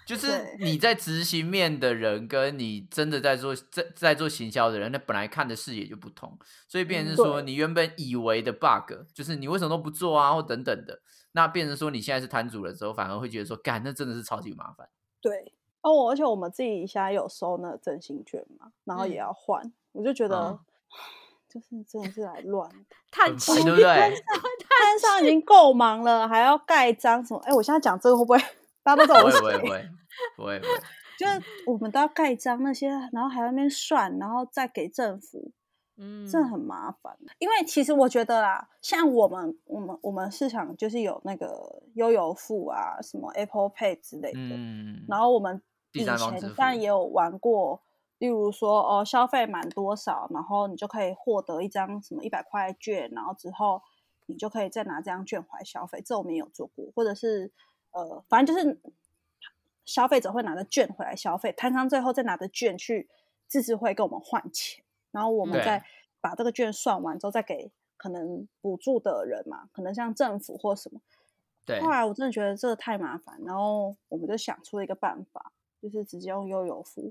[0.07, 10.99] 就 是你在执行面的人，跟你真的在做在在做行销的人，那本来看的视野就不同，所以变成说你原本以为的 bug，就是你为什么都不做啊，或等等的，
[11.33, 14.89] 那变成说你现在是摊主了之后，反而会觉得说，干，那真的是超级麻烦。
[15.21, 15.53] 对，
[15.83, 20.59] 哦，而且我们自己现在有收那个振兴券嘛，然后也要换，我就觉得
[21.49, 22.69] 就是真的是来乱，
[23.11, 23.85] 太气，对不对？
[23.85, 27.41] 摊 上已经够忙了，还要盖章什么？
[27.45, 28.39] 哎，我现在讲这个会不会？
[28.83, 29.91] 大家都懂我不会不会不会
[30.37, 30.61] 不会，
[31.19, 35.51] 就是我们都要盖章那些，然后还要那边算，然后再给政府，
[35.99, 37.17] 嗯，这很麻烦。
[37.39, 45.61] 因为其实我觉得啦，像我们我们我们市场就是有那个悠游付啊，什么 Apple Pay 之类的，嗯，然后我们
[45.93, 46.17] 以前
[46.57, 47.83] 当然也有玩过，
[48.19, 53.83] 例如说哦，消费满多少，然后你就可以获得一张什么一百块券，然后之后
[54.27, 57.51] 你就可以再拿这张券回来消费，这我们也有做过，或者是。
[57.91, 58.79] 呃，反正就是
[59.87, 63.09] 消费者会拿着券回来消费，摊商最后再拿着券去
[63.47, 65.83] 自治会跟我们换钱，然后我们再
[66.21, 71.01] 把这个券算完之后再给可能补助的人嘛，可能像政府或什么。
[71.65, 71.81] 对。
[71.81, 75.51] 后来我真的觉得这个太麻烦，然后我们就想出了一个办法，
[75.81, 77.11] 就是直接用悠游付，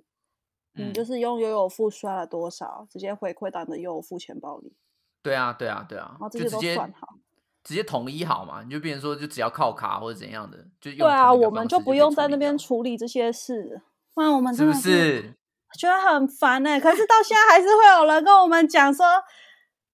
[0.77, 4.73] 你就是用悠游付刷了多少，直接回馈到你的悠游付钱包里。
[5.21, 7.15] 对啊，对啊，对啊，然后这些都算好。
[7.63, 8.61] 直接统一好嘛？
[8.63, 13.81] 你就变成说，就只要靠卡或者怎样的，就对啊，我们就不用在那边处理这些事。
[14.15, 15.35] 那我们是不是
[15.77, 16.79] 觉得很烦呢？
[16.79, 19.05] 可是到现在还是会有人跟我们讲说，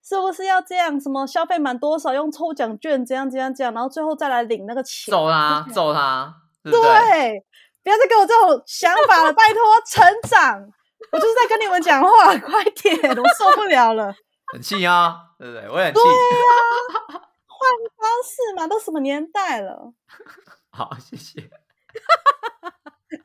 [0.04, 1.00] 是不是要这样？
[1.00, 6.32] 什么消费满多少用抽奖券，怎样怎样怎样，然后最后再来领那个钱，揍他，揍他！
[6.63, 7.43] 对，
[7.84, 10.72] 不要再给我这种想法了，拜托，成长！
[11.12, 14.13] 我就是在跟你们讲话，快点，我受不了了，
[14.54, 15.69] 很气啊，对不对？
[15.69, 17.22] 我很气，对啊。
[17.48, 19.93] 换方式嘛，都什么年代了？
[20.72, 21.50] 好，谢谢。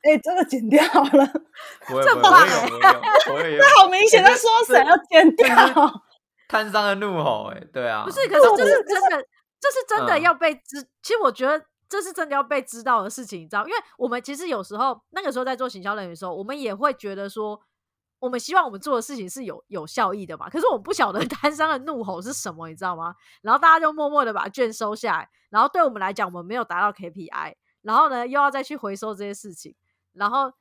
[0.03, 1.27] 哎，这个剪掉了，
[1.87, 5.47] 这不会， 这好明显在说谁要剪掉。
[6.47, 9.23] 摊商的怒吼，哎，对啊，不是，可是这是真的，
[9.61, 10.83] 这是真的要被知。
[11.03, 13.67] 其实我觉得这是真的要被知道的事情，你知道？
[13.67, 17.61] 因为我们其实有时候那个时候在做行销人员的时候，我们也会觉得说。
[18.21, 20.51] 我们希望我们做的事情是有有效益的嘛？
[20.51, 23.15] 可是我不晓得 摊商的怒吼是什么，你知道吗？
[23.43, 29.77] 然后大家就默默的把券收下来，然后对我们来讲，我们没有达到 KPI，然后呢又要再去回收这些事情，
[30.15, 30.53] 然后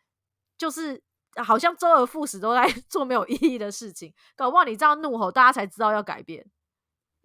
[0.56, 1.02] 就是
[1.44, 4.13] 好像周而复始都在 做没有意义的事情。
[4.36, 6.46] 搞不好你这样怒吼，大家才知道要改变，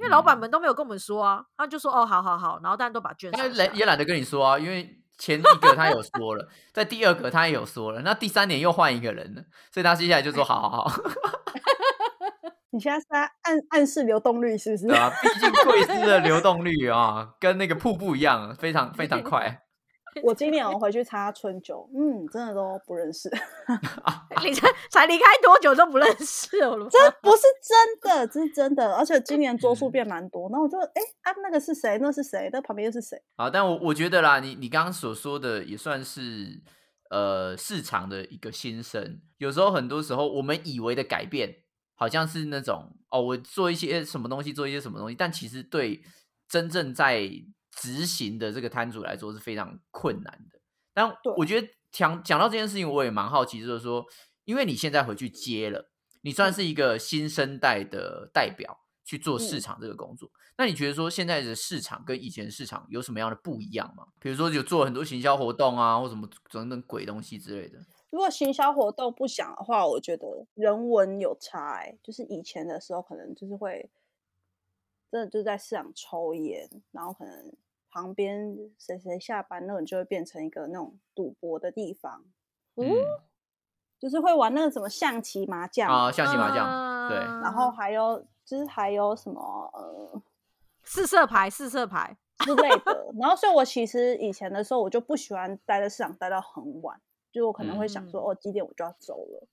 [0.02, 4.98] 因为老板们都没有跟我们说啊，他就说哦，好好好，然后大家都把券，他懒也懒得跟你说啊，因为。
[5.18, 11.00] 前一个他有说了，在第二个他也有说了，那第三年又换一个人了，所以他接下来就说：“好好好。”
[12.72, 14.88] 你现在是在暗暗示流动率是不是？
[14.88, 19.61] 对啊，毕竟贵司的流动率啊，跟那个瀑布一样，非常非常快。
[20.22, 23.30] 我今年我回去查春酒，嗯，真的都不认识。
[24.44, 26.76] 你才才离开多久都不认识了？
[26.90, 28.94] 这不是真的，这是真的。
[28.94, 31.98] 而且今年桌数变蛮多，然后我就哎啊，那个是谁？
[32.00, 32.50] 那是谁？
[32.52, 33.16] 那旁边又是谁？
[33.36, 36.60] 啊，但我我觉得啦，你你刚刚所说的也算是
[37.10, 39.20] 呃市场的一个新生。
[39.38, 41.56] 有时候很多时候我们以为的改变，
[41.94, 46.02] 好像是那种哦，我做一些什么东西，做一些什么东西，但其实对
[46.48, 47.28] 真正在
[47.72, 50.60] 执行的这个摊主来说是非常困难的，
[50.92, 54.04] 但我觉得讲讲到这件事情，我也蛮好奇，就是说，
[54.44, 64.04] 因为你现在回去接了，你算是一个新生代的代表去做市场这个工作，那你觉得说现在的市场跟以前的市场有什么样的不一样吗？
[64.20, 67.78] 比如说有做很多行销活动啊，或什么等等鬼东西之类的。
[68.10, 73.90] 如果行销活动不想的话，我觉得人文有差，哎，就是以前的时候可能就是会。
[75.10, 77.52] 真的就在市场抽烟，然后可能
[77.92, 82.24] 旁边谁谁下班，那种就会变成一个那种赌博的地方。
[82.76, 82.88] 嗯，
[84.00, 87.18] 就是会玩那个什么象棋、麻将啊，象棋、麻将，对。
[87.18, 90.22] 然后还有就是还有什么呃，
[90.82, 93.12] 四色牌、四色牌之类的。
[93.20, 96.98] 然后所以我其实以前的时候，我就不喜欢待在市场待到很晚，
[97.30, 99.46] 就我可能会想说，哦，几点我就要走了。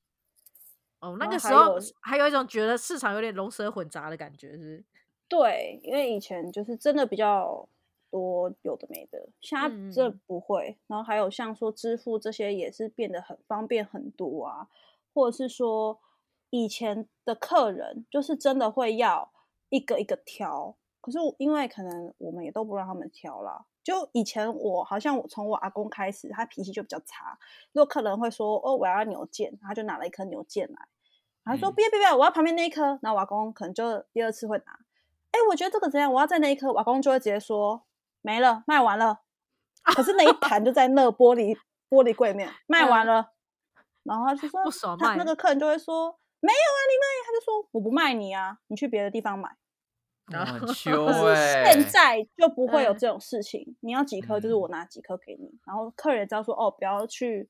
[1.01, 4.81] 哦，那个时候还有一种觉得市场有点龙蛇混杂的感觉，是。
[5.27, 7.67] 对，因为以前就是真的比较
[8.11, 10.77] 多有的没的，现在这不会。
[10.87, 14.67] 然后还有像说支付这些也是变得很方便很多啊，
[15.13, 15.99] 或者是说
[16.49, 19.31] 以前的客人就是真的会要
[19.69, 20.75] 一个一个挑。
[21.01, 23.65] 可是因为可能我们也都不让他们挑啦。
[23.81, 27.39] 就以前我好像我从我阿公开始，他脾气就比较差。
[27.71, 30.87] 如果客人会说哦我要牛腱，他就拿了一颗牛腱来，
[31.45, 32.83] 他说别别别，我要旁边那一颗。
[33.01, 34.73] 然后我阿公可能就第二次会拿，
[35.31, 36.11] 哎，我觉得这个怎样？
[36.11, 37.81] 我要在那一颗，我阿公就会直接说
[38.21, 39.19] 没了，卖完了。
[39.95, 41.57] 可是那一盘就在那玻璃
[41.89, 43.31] 玻璃柜面卖完了，
[44.03, 46.11] 然后他就说不爽他那个客人就会说
[46.41, 49.49] 没有啊，你卖，他就说我不卖你啊，你去别的地方买。
[50.31, 57.49] 很 可秋是哎，现在就不会有嗯这种事情，你要几颗就是我拿几颗给你，然后客人也知道说哦，不要去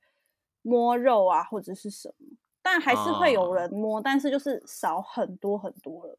[0.61, 6.17] 摸肉啊或者是什么，但还是会有哦人摸，但是就是少很多很多了。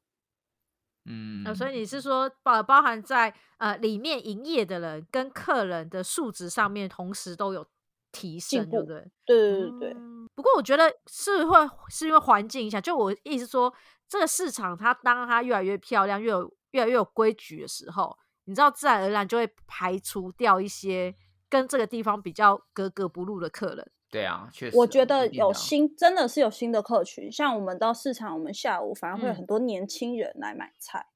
[1.10, 7.66] 嗯呃，所以你是说包包含在呃里面营业的人跟客人的素质上面，同时都有
[8.12, 9.10] 提升，对不对？
[9.26, 11.58] 对对对对，嗯不过我觉得是会
[11.88, 13.72] 是因为环境影响，就我意思说，
[14.08, 21.14] 这个市场它当它越来越漂亮，越有越来越有规矩的时候，你知道自然而然就会排除掉一些
[21.48, 23.90] 跟这个地方比较格格不入的客人。
[24.10, 29.36] 对啊，确实啊，我觉得有新真的是有新的客群，像我们到市场，我们下午反而会有嗯。
[29.36, 31.06] 很多年轻人来买菜。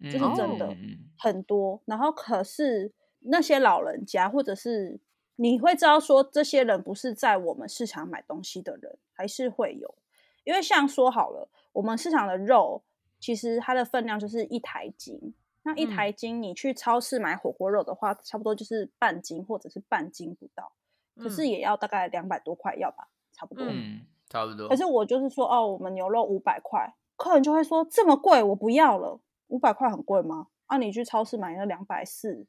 [0.00, 0.76] 嗯这是真的
[1.16, 5.00] 很多，然后可是那些老人家，或者是
[5.36, 9.94] 你会知道说，这些人不是在我们市场买东西的人，还是会有，
[10.42, 12.82] 因为像说好了，我们市场的肉
[13.18, 15.32] 其实它的分量就是一台斤，
[15.62, 15.90] 那一嗯。
[15.90, 20.72] 台斤你去超市买火锅肉的话，差不多就是半斤或者是半斤不到，
[21.16, 23.64] 可是嗯也要大概两百多块，要吧，差不多。
[23.68, 24.68] 嗯，差不多。
[24.68, 29.20] 可是我就是说，哦，我们牛肉五百块，客人就会说这么贵，我不要了。
[29.48, 30.48] 五百块很贵吗？
[30.66, 32.46] 啊，你去超市买那两百四，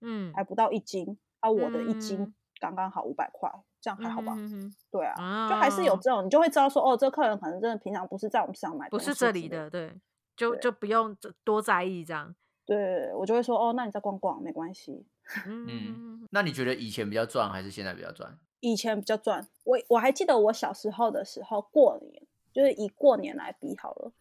[0.00, 3.50] 嗯，还不到一斤，啊，我的一嗯斤刚刚好五百块，
[3.80, 4.34] 这样还好吧？
[4.36, 9.68] 嗯对啊，哼就还是有啊这种，你就会知道说，哦，这客人可能真的平常不是在我们市场买不是这里的，。
[9.70, 9.98] 对，
[10.36, 12.36] 就就不用多在意这样。
[12.66, 15.06] 对，我就会说，哦，那你再逛逛没关系。
[15.46, 18.38] 嗯，那你觉得以前比较赚还是现在比较赚？
[18.60, 22.22] 以前比较赚，我我还记得我小时候的时候，过年
[22.52, 24.12] 就是以过年来比好了，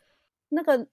[0.50, 0.88] 那个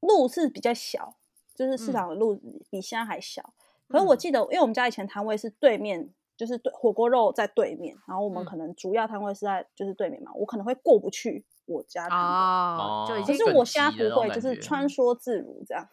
[0.00, 1.16] 路是比较小，
[1.54, 1.92] 就是市嗯。
[1.92, 2.36] 场的路
[2.70, 3.52] 比现在还小。
[3.88, 4.18] 可是我嗯。
[4.18, 8.46] 记得，因为我们家以前摊位是对面，就是对火锅肉在对面，然后我们嗯。
[8.46, 12.26] 可能主要摊位是在就是对面嘛，我可能会过不去我家摊位。
[12.26, 15.86] 哦，就已哦经可是我现在急的那不会，就是穿梭自如这样，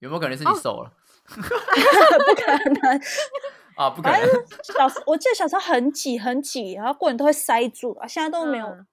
[0.00, 0.54] 有没有可能是你哦。
[0.54, 0.92] 瘦了
[1.34, 3.00] 不可能。
[3.76, 3.90] 啊？
[3.90, 4.20] 不可能，
[4.62, 8.66] 小时我记得小时候很挤很挤，然后过年都会塞住啊，现在都没有。
[8.66, 8.86] 嗯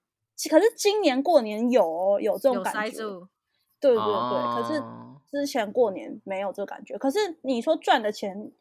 [0.49, 3.27] 可是今年过年有哦有这种感觉，塞住，
[3.79, 4.55] 对对对。
[4.55, 8.51] 可是哦之前过年没有这个感觉，可是你说赚的钱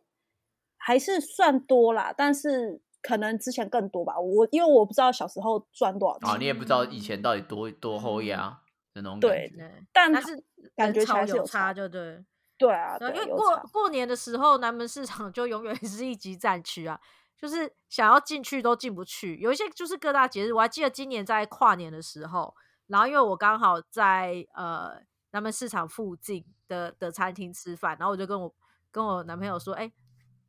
[0.76, 4.20] 还是算多啦，但是可能之前更多吧。
[4.20, 8.58] 我因为我不知道小时候赚多少钱，啊，你也不知道以前到底多多厚呀
[8.92, 9.56] 的那种感对觉。
[9.56, 10.44] 对，但但是
[10.76, 11.72] 感觉起来潮有差。
[11.72, 12.22] 就对。
[12.60, 17.00] 对啊，对，因为过过年的时候，南门市场就永远 是一级战区啊，
[17.34, 19.36] 就是想要进去都进不去。
[19.38, 22.54] 有一些就是各大节日，我还记得今年在跨年的时候，
[22.88, 25.00] 然后因为我刚好在呃
[25.30, 28.54] 南门市场附近的的餐厅吃饭，然后我就跟我
[28.90, 29.90] 跟我男朋友说，哎、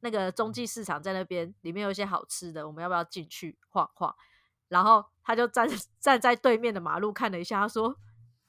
[0.02, 4.14] 那个中继市场在那边，里面有一些好吃的，我们要不要进去晃晃？
[4.68, 5.66] 然后他就站
[6.02, 7.96] 站在对面的马路看了一下，他说。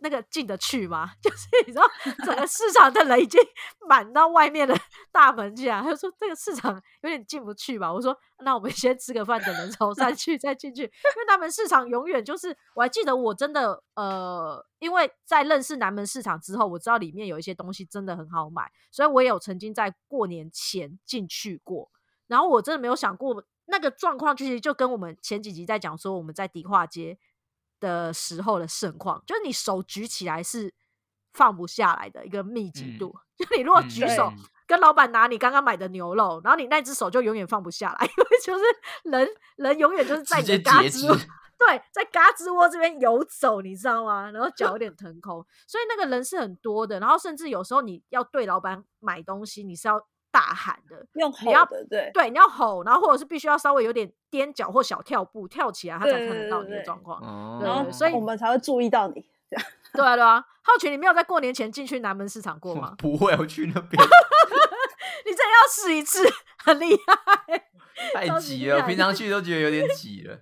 [0.02, 1.10] 那个进得去吗？
[1.22, 1.88] 就是你知道，
[2.24, 3.40] 整个市场的人已经
[3.88, 4.76] 满到外面的
[5.12, 5.82] 大门去啊。
[5.82, 7.92] 他就说这个市场有点进不去吧。
[7.92, 10.82] 我说那我们先吃个饭，等人潮散去再进去。
[10.82, 21.90] 因为南门市场永远就是，我还记得我真的呃，因为在认识南门市场之后，我知道里面有一些东西真的很好买，所以我也有曾经在过年前进去过。
[22.26, 27.18] 然后我真的没有想过那个状况，其实就跟我们前几集在讲说我们在迪化街
[27.82, 30.72] 的时候的盛况，就是你手举起来是
[31.34, 33.14] 放不下来的一个密集度。
[33.36, 38.64] 就你如果嗯举手、嗯跟老板拿你刚刚买的牛肉，然后你那只手就永远放不下来， 因为就是
[39.04, 41.14] 人人永远就是在你的嘎截吱窝，
[41.58, 44.30] 对，在嘎吱窝这边游走，你知道吗？
[44.30, 46.98] 然后脚有点腾空，所以那个人是很多的。
[47.00, 50.00] 然后甚至有时候你要对老板买东西，你是要
[50.32, 57.20] 大喊的，用吼的，对对，你要吼，然后或者是必须要稍微有点踮脚或小跳步跳起来，他才看得到你的状况。
[57.20, 59.24] 哦然后所以我们才会注意到你。
[59.92, 60.44] 对啊，对啊。
[60.64, 62.94] 浩群，你没有在过年前进去南门市场过吗？
[62.98, 64.02] 不会，我去那边
[65.26, 66.24] 你真的要试一次，
[66.64, 67.64] 很厉害。
[68.14, 70.38] 太挤了，厉害平常去都觉得有点挤了。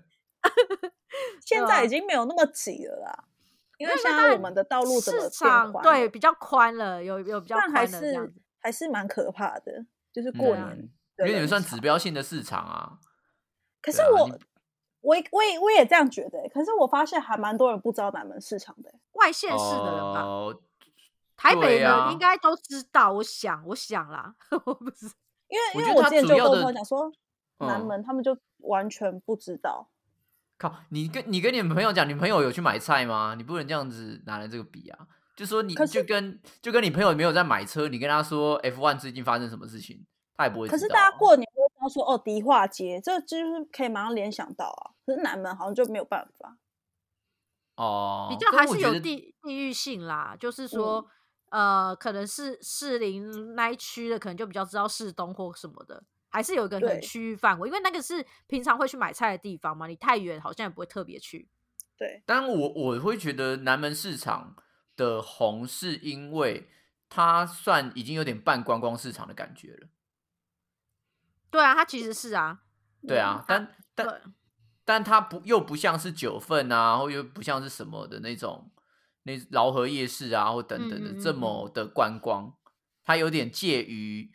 [1.44, 3.24] 现在已经没有那么挤了啦，
[3.78, 8.34] 因为现在我们的道路整个市场对比较宽了，有有比较宽的这样子。
[8.60, 12.98] 还是蛮可怕的，就是过年因为你们算指标性的市场啊。
[13.82, 14.36] 可是我、啊
[15.02, 20.62] 我也我也我也这样觉得欸、可是我发现还蛮多人不知道南门市场的欸、外县市的人吧，哦，
[21.38, 24.34] 台北人应该都知道，我想，我想啦，
[24.66, 25.10] 我不知
[25.48, 27.10] 因为因为我之前就跟我朋友讲说，
[27.60, 29.88] 南嗯门他们就完全不知道。
[30.58, 33.34] 靠，你跟你跟你们朋友讲，你朋友有去买菜吗？
[33.38, 35.08] 你不能这样子拿来这个比啊！
[35.40, 40.04] 就说你就跟就跟你朋友没有在买车，你跟他说 F one 最近发生什么事情，
[40.36, 40.70] 他也不会啊。
[40.70, 44.92] 可是大家过年都会说哦，迪化街，这就是可以马上联想到啊。
[45.06, 46.58] 可是南门好像就没有办法。
[47.76, 51.06] 哦，比较还是有地地域性啦，就是说，
[51.48, 61.48] 呃，可能是士林那一区的，可能就比较知道市东或什么的，还是有一个区域范围，因为那个是平常会去买菜的地方嘛，你太远好像也不会特别去。
[61.96, 64.54] 对，但我我会觉得南门市场
[65.00, 66.68] 的红，是因为
[67.08, 69.88] 它算已经有点半观光市场的感觉了。
[71.50, 72.60] 对啊，它其实是啊，
[73.08, 74.34] 对啊，但但
[74.84, 78.70] 但它不又不像是九份啊，或又不像是什么的那种
[79.22, 82.54] 那饶河夜市啊，或等等的、嗯嗯嗯这么的观光，
[83.02, 84.30] 它有点介于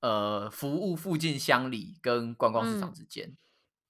[0.00, 3.36] 呃服务附近乡里跟观光市场嗯之间。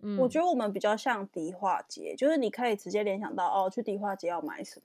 [0.00, 4.84] 嗯，我觉得我们比较像迪化街，就是你可以直接联想到哦，去迪化街要买什么，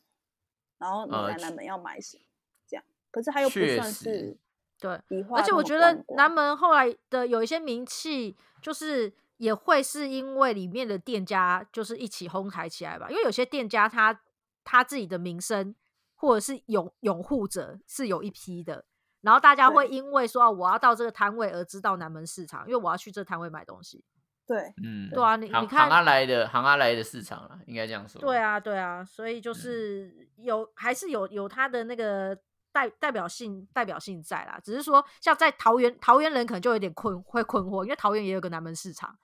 [0.82, 2.24] 然后你呃来南门要买什么，
[2.68, 2.84] 这样。
[3.12, 4.36] 可是他又不算是
[4.80, 4.92] 对，
[5.36, 13.08] 而且我觉得南门后来的有一些名气，就是也会是因为里面的店家就是一起哄抬起来吧。
[13.12, 14.20] 因为有些店家他
[14.64, 15.76] 他自己的名声
[16.16, 18.84] 或者是拥拥护者是有一批的，
[19.22, 24.04] 然后大家会因为说、哦、我要到这个摊位而知道南门市场，因为我要去这摊位买东西。
[24.48, 28.20] 对嗯，对啊，你你看行阿来的行阿来的市场了，应该这样说。
[28.20, 32.38] 对啊，对啊，所以嗯就是有、还是有有它的那个
[32.74, 34.60] 代代表性代表性在啦。
[34.62, 39.16] 只是说像在桃园，桃园人可能就有点困会困惑，因为桃园也有个南门市场，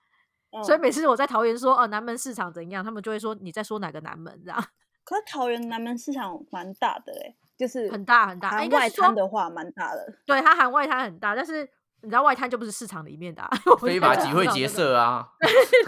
[0.64, 4.66] 所以嗯每次我在桃园说哦南门市场怎样，他们就会说你在说哪个南门这样，
[5.04, 8.50] 可是桃园南门市场蛮大的嘞，就是很大很大。
[8.52, 10.14] 含外滩的话蛮大的。
[10.26, 11.70] 对它含外滩很大，但是
[12.02, 13.50] 你知道外滩就不是市场里面的、啊，
[13.82, 15.28] 非法集会结社啊，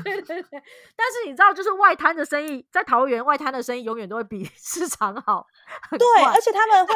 [0.04, 0.64] 对对对，
[0.96, 5.46] 但是你知道，就是外滩的生意，在桃园外滩的生意永远都会比 市场好。
[5.90, 6.94] 很对，而且他们 会，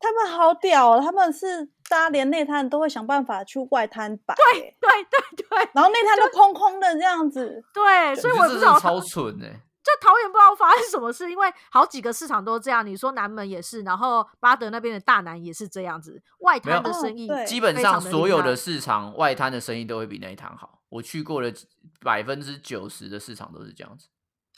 [0.00, 7.62] 他们好屌哦，他们是大家连内滩都会想办法去外滩摆对，对对对然后内滩都空空的这样子。
[7.72, 12.86] 对，所以我不知道超蠢哎、就桃园不知道发生什么事，因为好几个市场都这样。
[12.86, 20.80] 你说南门也是，然后巴德那边的大南也是这样子，外滩的生意、基本上所有的市场外滩的生意都会比那一摊好。
[20.88, 21.52] 我去过的
[22.00, 24.08] 百分之九十的市场都是这样子，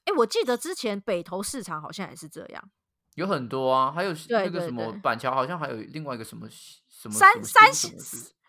[0.05, 2.70] 哎、我记得之前北投市场好像也是这样，
[3.14, 7.72] 有很多啊，还有那个什么板桥好像还有另外一个什么什么三三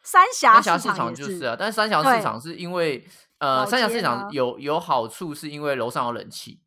[0.02, 3.08] 三峡三峡市场就是啊，但是三峡市场是因为
[3.38, 6.60] 呃三峡市场有有好处是因为楼上有冷气，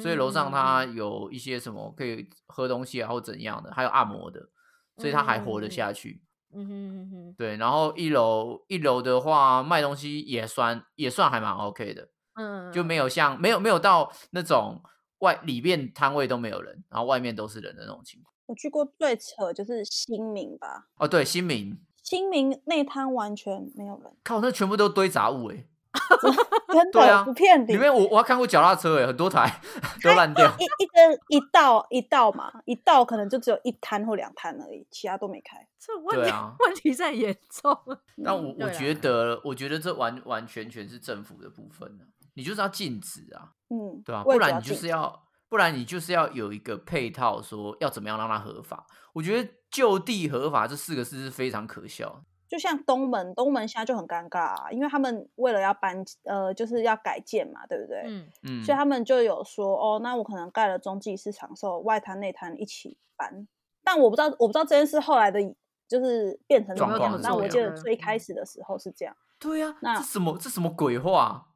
[0.00, 4.48] 所以楼上它嗯有一些什么可以喝东西啊或怎样的，还有按摩的，
[4.96, 6.22] 所以它还活得嗯下去。
[6.54, 14.82] 嗯哼嗯哼对，然后一楼一楼的话卖东西也算也算还蛮 OK 的，嗯，就没有像没有没有到那种
[15.20, 18.30] 外里面摊位都没有人，然后外面都是人的那种情况。
[18.44, 25.66] 我去过最扯就是新民吧，哦，对，新民新民内滩完全没有人，靠，那全部都堆杂物哎、
[26.72, 27.66] 真的、对啊不骗你。
[27.66, 29.60] 里面我我还看过脚踏车哎、很多台
[30.02, 30.46] 都烂掉。
[30.58, 35.66] 一一根一道一道嘛，一道可能就只有一摊或两摊而已，其他都没开。
[35.78, 37.76] 这问题、啊 问题在严重。
[38.24, 42.04] 但我我觉得，我觉得这完完全全是政府的部分呢、
[42.34, 48.86] 你就是要禁止啊，嗯，对吧、不然你就是要，不然你就是要有一个配套，说要怎么样让它合法。
[49.12, 52.22] 我觉得就地合法这四个字是非常可笑的。
[52.52, 58.02] 就像东门，东门现在就很尴尬啊，因为他们为了要搬，呃，就是要改建嘛，对不对？
[58.04, 63.48] 嗯，嗯，所以他们就有说，哦，那我可能盖了中继市场的时候，外滩内滩一起搬。
[63.82, 65.40] 但我不知道，我不知道这件事后来的，
[65.88, 66.98] 就是变成怎么。
[66.98, 71.46] 样那我记得最嗯开始的时候是这样，对呀、那这什么这什么鬼话？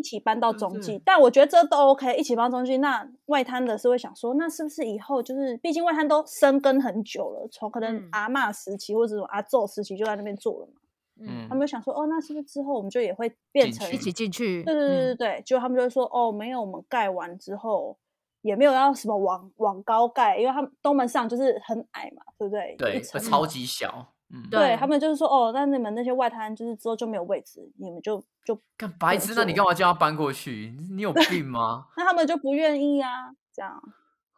[0.00, 1.00] 一起搬到中继。
[1.04, 2.78] 但我觉得这都 OK，一起搬中继。
[2.78, 10.80] 那外滩的是会想说，那是不是以后就是，毕竟外滩都生根很久了，从可能嗯阿嬷时期或者什么阿昼时期就在那边做了嘛。
[11.22, 14.62] 嗯他们就想说，哦，那是不是之后我们就也会变成一起进去。
[14.64, 17.98] 对对对对嗯对，就他们就会说，哦，没有，我们盖完之后
[18.40, 22.74] 也没有要什么往往高盖，因为他们东门上就是很矮嘛，对不对？
[22.78, 24.14] 对，超级小。
[24.32, 30.74] 嗯，对对他们就是说，哦，那你们那些外滩就是之后就没有位置，你们就就干白痴，那你干嘛叫他搬过去？
[30.78, 31.86] 你你有病吗？
[31.96, 33.72] 那他们就不愿意啊，这样，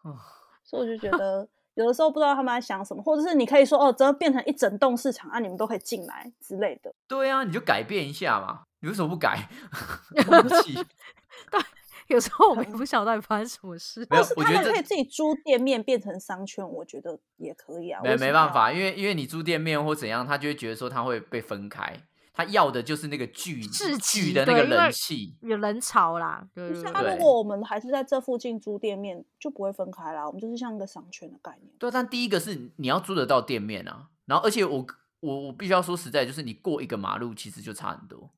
[0.03, 0.17] 啊
[0.65, 6.95] 所以我就觉得有的时候不知道他们在想什么，或者是你可以说，哦，只要变成一整栋市场啊，你们都可以进来之类的。
[7.07, 8.63] 对啊，你就改变一下嘛。
[8.81, 9.49] 你为什么不改？
[10.17, 10.75] 对不起，
[12.09, 14.01] 有时候我们也不晓得到底发生什么事。
[14.11, 18.01] 没有但是我觉得这他们可以自己租店面变成商圈，我觉得也可以啊。
[18.03, 21.97] 没没办法，因为因为你租店面或怎样，他就会觉得说他会被分开，
[22.33, 25.37] 他要的就是那个聚聚的那个人气。
[25.41, 30.27] 有人潮啦，对不是啊，对对对如果我们还是在这附近租店面，就不会分开啦。
[30.27, 31.73] 我们就是像一个商圈的概念。
[31.79, 34.87] 对，但第一个是你要租得到店面啊，然后而且我
[35.21, 38.31] 我我必须要说实在，就是你过一个马路其实就差很多，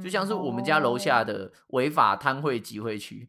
[0.00, 3.28] 就像是我们家楼下哦的违法摊会集会区，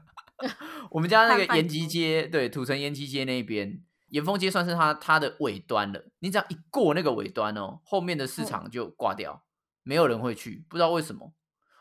[0.90, 6.04] 我们家 那个延吉街，对，土城延吉街那边，延丰街算是它它的尾端了。
[6.20, 9.44] 你只要一过那个尾端哦，后面的市嗯场就挂掉，
[9.82, 11.32] 没有人会去，不知道为什么，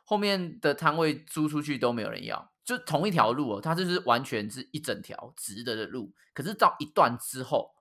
[0.03, 2.51] 后面的摊位租出去都没有人要。
[2.64, 7.72] 就同一条路哦，它就是完全是一整条直的的路，可是到一段之后，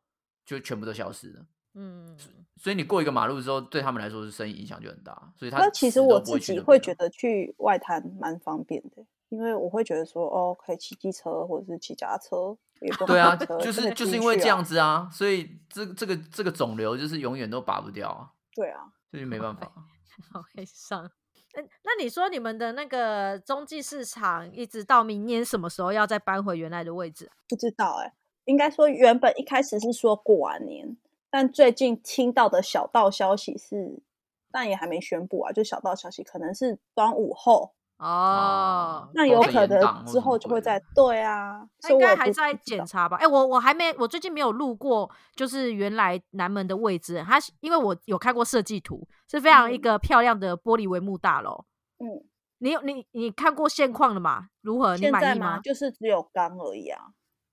[0.44, 1.46] 就全部都消失了。
[1.74, 2.16] 嗯，
[2.56, 5.32] 所以你过一个马路之后，对他们来说是生意影响就很大。
[5.36, 19.72] 所以他那其实我自己会觉得去外滩蛮方便的，因为我会觉得说，哦，可以骑机车或者是骑脚踏车，也对啊，就是就是因为这样子啊，所以这这个这个肿瘤就是永远都拔不掉啊，对啊，这就没办法。
[20.30, 21.10] 好悲伤。
[21.54, 27.32] 那那你说你们的那个中继市场，一直到明年什么时候要再搬回原来的位置啊？
[27.48, 28.12] 不知道哎、
[28.44, 30.96] 应该说原本一开始是说过完年，
[31.32, 34.02] 但最近听到的小道消息是，
[34.50, 43.16] 但也还没宣布啊，就小道消息可能是端午后，哦，那有可能之后就会在对啊，那应该还在检查吧？
[43.16, 47.24] 哎、我我还没，我最近没有路过，就是原来南门的位置。
[47.26, 51.64] 它是因为我有看过设计图，是非常一嗯个漂亮的玻璃帷幕大楼。
[51.98, 52.28] 嗯，
[52.58, 54.48] 你有你你看过现况了吗？
[54.60, 54.96] 如何？
[54.96, 55.60] 你现在满意吗？
[55.60, 57.00] 就是只有钢而已啊，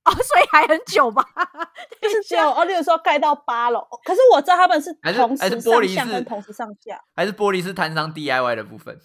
[0.10, 1.24] 哦，所以还很久吧？
[2.02, 8.98] 就是只有 哦，例如说盖到八楼，可是我知道他们是还是同还是时玻璃是上下跟同时上下， 还是玻璃是摊商 DIY 的部分。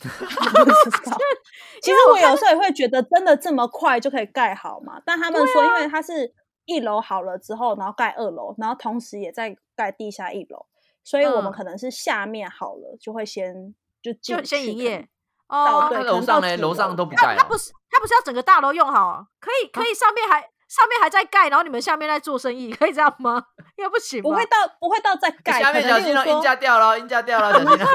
[1.82, 5.00] 其实我有时候也会觉得，真的这么快就可以盖好吗？
[5.04, 6.32] 但他们说，因为它是
[6.64, 10.66] 一楼好了之后，然后盖二楼，然后同时也在盖地下一楼，
[11.02, 15.08] 所以我们嗯可能是下面好了，就会先就就先营业
[15.48, 15.88] 哦。
[15.90, 16.56] 对，楼上呢？
[16.56, 17.38] 楼上都不盖了。
[17.38, 19.26] 它不是它不是要整个大楼用好啊？
[19.40, 23.46] 可以可以，上面还上面还在盖，然后你们下面在做生意，可以这样吗？
[23.78, 24.28] 应该不行吧？
[24.28, 27.88] 不会到不会到再盖，下面小心哦，能例如说阴价掉了，阴价掉了，小心哦。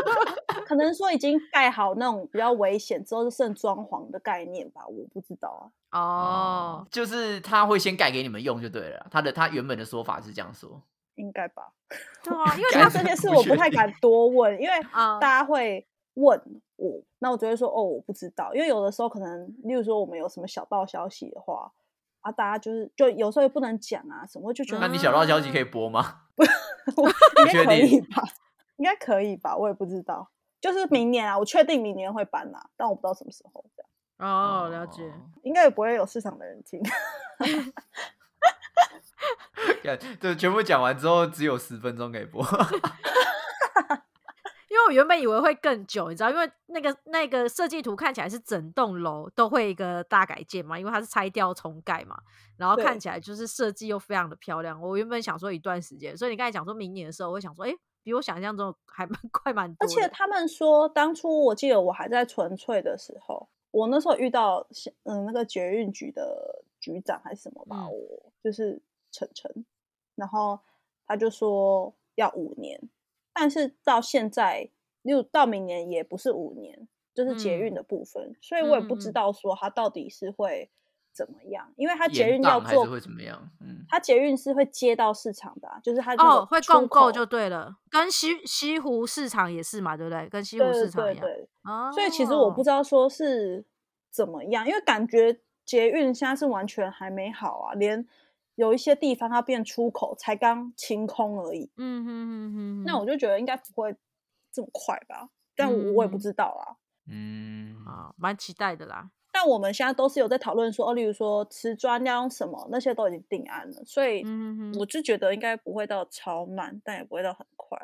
[0.65, 5.99] 可能说已经盖好那种比较危险，之后就剩装潢的概念吧，我不知道啊。
[5.99, 9.05] 哦，就是他会先盖给你们用就对了。
[9.11, 10.81] 他的他原本的说法是这样说，
[11.15, 11.63] 应该吧，
[12.23, 16.39] 对啊， 因为盖那它这件事 我不太敢多问，因为啊大家会问
[16.77, 21.71] 我，那我就会说哦，我不知道，因为有的时候可能，例如说我们有什么小道消息的话，
[22.21, 26.21] 啊，大家就是就有时候也不能讲啊，什么就觉得那你小道消息可以播吗？
[27.37, 28.23] 应该确可以定吧，
[28.77, 33.89] 应该可以吧，我也不知道，就是明年啊，我确定明年会搬啦，但我不知道什么时候，这样
[34.29, 35.03] 哦，了解。
[35.03, 35.13] 哦
[35.43, 36.81] 应该也不会有市场的人听。
[39.83, 42.43] 干对，全部讲完之后只有十分钟可以播。
[44.79, 52.17] 因为我原本以为会更久，你知道，因为那个那个设计图看起来是整栋楼都会一个大改建嘛，因为它是拆掉重盖嘛，
[52.55, 54.81] 然后看起来就是设计又非常的漂亮。
[54.81, 57.71] 我原本想说一段时间，所以你刚才讲说明年的时候，我会想说，哎、
[58.03, 59.85] 比我想象中还蛮快蛮多。
[59.85, 64.65] 而且他们说，当初我记得我还在纯粹的时候，我那时候遇到
[65.03, 69.65] 嗯那个捷运局的局长还是什么吧，嗯我就是晨晨，
[70.15, 70.59] 然后
[71.05, 72.79] 他就说要五年，
[73.39, 74.69] 但是到现在，
[75.03, 80.69] 例如到明年也不是五年，就是捷运嗯的部分，所以我也不知道说它到底是会
[81.13, 83.49] 怎么样，因为它捷延运要做会怎么样？
[83.61, 90.27] 嗯，它捷运是会接到市场的、啊，就是他那哦，会出口共购就对了，跟西西湖市场也是嘛，对不对？
[90.27, 91.21] 跟西湖市场一样。
[91.21, 93.65] 对对，哦，所以其实我不知道说是
[94.11, 98.05] 怎么样，因为感觉捷运现在是完全还没好啊，连
[98.59, 101.71] 有一些地方它变出口才刚清空而已。
[101.77, 103.95] 嗯哼哼哼，那我就觉得应该不会
[104.51, 106.75] 这么快吧，但我我也不嗯知道啦。
[107.09, 109.11] 嗯，好，蛮期待的啦。
[109.31, 114.25] 但我们现在都是有在讨论说，哦，例如说瓷砖要用什么，那些都已经定案了，所以
[114.77, 117.79] 我就觉得应该不会到超慢，但也不会到很快。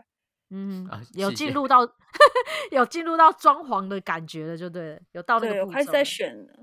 [0.49, 1.80] 嗯啊，有进入到
[2.71, 6.03] 有进入到装潢的感觉了，就对了，有到那对，个步我开始在。
[6.03, 6.53] 选了。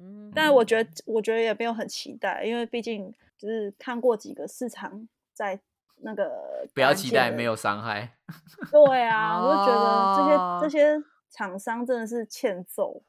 [0.00, 5.58] 嗯，但我觉得，我觉得也没有很期待，因为毕竟就是看过几个市场在
[6.02, 8.18] 那个不要期待没有伤害。
[8.70, 13.02] 对啊，我就觉得这些、哦这些厂商真的是欠揍。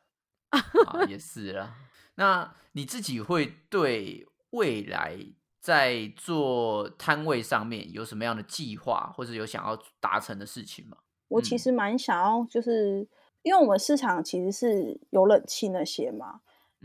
[0.49, 1.75] 啊，也 是啦。
[2.15, 5.17] 那你自己会对未来
[5.59, 10.97] 在做摊位上面有什么样的计划，或者有想要达成的事情吗？
[10.99, 13.07] 嗯我其实蛮想要，就是
[13.41, 16.41] 因为我们市场其实是有冷气那些嘛，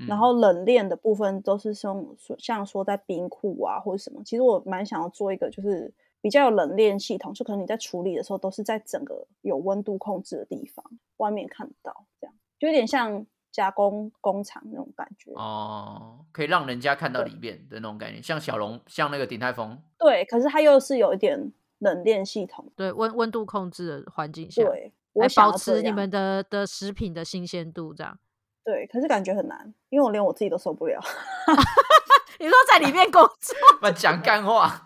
[0.06, 2.06] 然后冷链的部分都是像
[2.38, 4.20] 像说在冰库啊或者什么。
[4.24, 5.90] 其实我蛮想要做一个，就是
[6.20, 10.84] 比较有冷链系统，就可能你在处理的时候都是在整个有温度控制的地方，
[11.16, 19.80] 外面看得到，这样就有点像加工工厂那种感觉哦，可以让人家看到里面的那种感觉，像小龙，像那个鼎泰丰。
[19.98, 28.18] 对，可是它又是有一点冷链系统，对温温度控制的环境下，对，来保持你们的的食品的新鲜度，这样。
[28.66, 31.00] 对，可是感觉很难，因为我连我自己都受不了。
[32.40, 34.82] 你说在里面工作， 不讲干话，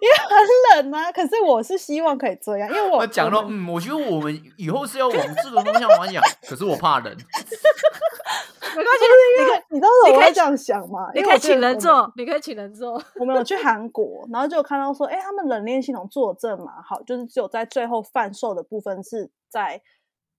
[0.00, 1.12] 因为很冷啊。
[1.12, 6.20] 可是我是希望可以这样，因为我 讲了，嗯，我觉得我们以后是要往这个方向发展。
[6.42, 9.04] 可是我怕冷，没关系，
[9.38, 11.08] 因为你知道我会这样想吗？
[11.14, 13.00] 你可以请人做，你可以请人做。
[13.14, 19.80] 我们有去韩国，然后就看到说，哎，他们冷链系统做的真蛮好，就是只有在最后贩售的部分是在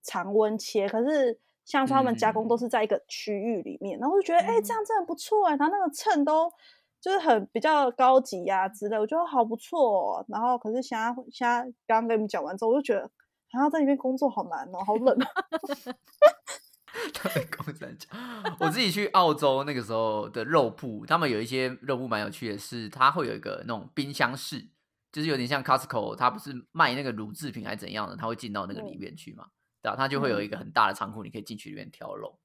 [0.03, 1.39] 常温切，可是。
[1.69, 6.51] 像说他们加工都是在一个区域里面，然后就觉得哎，这样真的不错哎，他那个秤都
[6.99, 10.25] 就是很比较高级呀之类，我觉得好不错。
[10.27, 13.03] 然后可是现在现在刚刚跟你们讲完之后，我就觉得
[13.51, 15.15] 好像在里面工作好难哦，好冷。
[17.13, 18.19] 他在工厂讲，
[18.59, 24.67] 我自己去澳洲那个时候的肉铺，他们有一些肉铺蛮有趣的，是它会有一个那种冰箱室，
[25.11, 29.45] 就是有点像 Costco，它不是卖那个乳制品还是怎样的，它会进到那个里面去嘛。
[29.81, 32.37] 对啊，它就会有一个很大的仓库，你可以进去里面挑肉，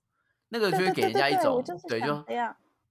[0.49, 2.24] 那个就会给人家一种对，就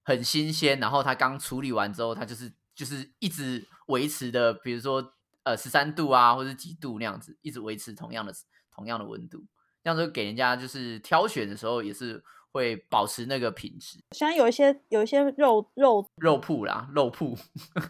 [0.02, 0.78] 很新鲜。
[0.80, 5.14] 然后它刚处理完之后，它就是就是一直维持的，比如说
[5.44, 8.32] 呃十三度啊，或者几度那样子，一直维持同样的
[8.70, 9.44] 同样的温度，
[9.82, 12.22] 这样子给人家就是挑选的时候也是
[12.52, 13.98] 会保持那个品质。
[14.10, 17.36] 像有一些有一些肉肉肉铺啦，肉铺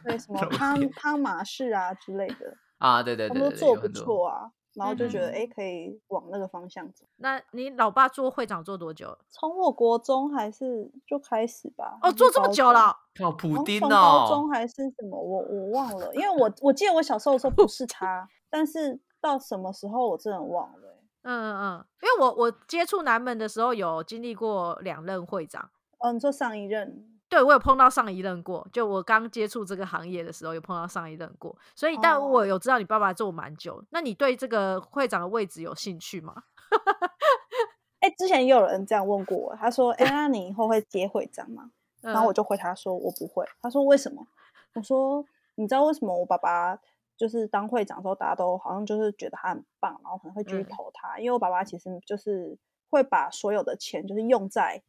[0.04, 4.52] 对什 么汤汤马士啊之类的啊，对对对，他们做不错啊。
[4.74, 7.04] 然后就觉得哎，可以往那个方向走。
[7.16, 9.16] 那你老爸做会长做多久？
[9.28, 11.98] 从我国中还是就开始吧。
[12.02, 12.96] 哦，做这么久了。
[13.18, 13.80] 靠，普丁哦。
[13.80, 15.16] 从高中还是什么？
[15.16, 21.02] 我我忘了，因为我我记得我小时候的时候不是他，但是到什么时候我真的忘了。
[21.22, 25.70] 嗯嗯嗯，因为我我接触南门的时候有经历过两任会长。
[25.98, 27.13] 哦，你说上一任。
[27.28, 36.44] 对，我有碰到上一任过，就我刚接触这个行业的时候，有碰到上一任过，所以，但我有知道你爸爸做蛮久，那你对这个会长的位置有兴趣吗？
[37.98, 41.70] 哎，之前也有人这样问过我，他说：“哎，那你以后会接会长吗？”
[42.02, 44.24] 然后我就回他说：“我不会。”他说：“为什么？”
[44.74, 45.24] 我说
[45.56, 46.78] ：“你知道为什么我爸爸
[47.16, 52.56] 就是当会长的时候，大家都好像就是觉得他很棒，然后可能会继续投他，因为我爸爸其实就是
[52.90, 54.82] 会把所有的钱就是用在，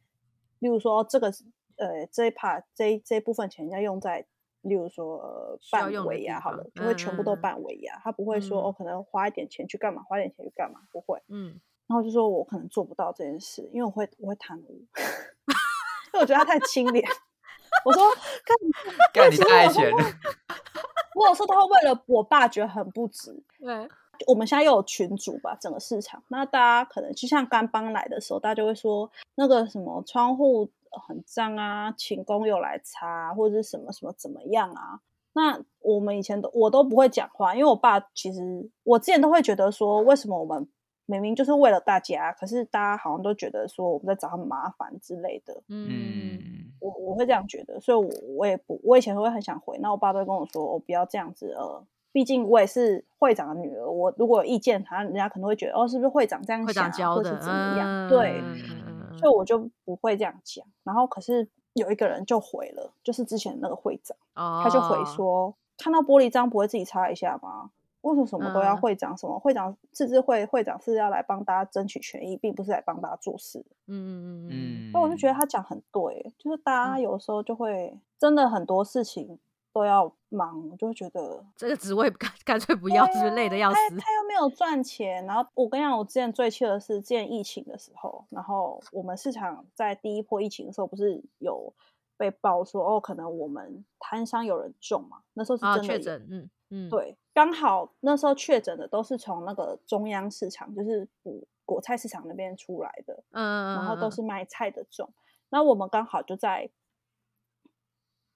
[0.60, 1.32] 例如说这个。”
[1.76, 4.26] 呃，这一 part 这这部分钱要用在，
[4.62, 11.22] 例如说办尾牙好了，就会全部都办尾牙，他不会说哦，可能花一点钱去干嘛，花点钱去干嘛，不会。
[11.28, 14.84] 嗯，然后就说我可能做不到这件事，因为我会我会贪污，
[16.12, 17.06] 因为我觉得他太清廉。
[17.84, 18.02] 我说
[18.44, 18.56] 干
[19.28, 20.04] 干你太钱了。
[21.14, 23.32] 我有时候都会为了我爸觉得很不值。
[23.58, 23.88] 对，
[24.26, 30.70] 我们现在又有群主吧，整个市场，那大家可能就像刚搬来的时候，大家就会说那个什么窗户。
[31.06, 35.00] 很脏啊，请工友来擦，或者是什么什么怎么样啊？
[35.34, 38.40] 那我们以前都我都不会讲话，因为我爸其实
[38.84, 40.66] 我之前都会觉得说，为什么我们
[41.04, 45.62] 明明就是为了大家，可是大家好像都觉得说我们在找他们麻烦之类的。
[45.68, 46.40] 嗯，
[46.80, 58.08] 我我会这样觉得，所以我我也不，我以前会很想回，那我爸都会跟我说，我不要这样子呃，毕竟我也是会长的女儿，我如果有意见，他人家可能会觉得哦，是不是会长这样想，或是怎么样？
[58.08, 58.42] 对。
[59.18, 67.70] 所以我就不会这样讲，然后可是有一个人就回了，就是之前那个会长，他就回说，看到玻璃章不会自己擦一下吗？
[68.02, 69.16] 为什么什么都要会长？
[69.18, 73.58] 什么会长自治会会长是要来帮大家争取权益，并不是来帮大家做事。
[73.86, 74.90] 嗯嗯嗯。
[74.92, 79.38] 那我就觉得他讲很对，就是大家有时候就会真的很多事情。
[79.76, 83.76] 都要忙，我就会觉得这个职位干 干脆不要，是累的要死。
[83.90, 91.70] 他他又没有赚钱，然后我跟你讲，我之前最气的是之前疫情的时候，然后我们市场在第一波疫情的时候，不是有
[92.16, 95.18] 被爆说哦，可能我们摊商有人中嘛？
[95.34, 101.34] 那时候是真的确诊，嗯嗯，对，刚好那时候确诊的都是从那个中央市场，就是果
[101.66, 105.12] 果菜市场那边出来的，嗯，然后都是卖菜的种，
[105.50, 106.70] 那我们刚好就在。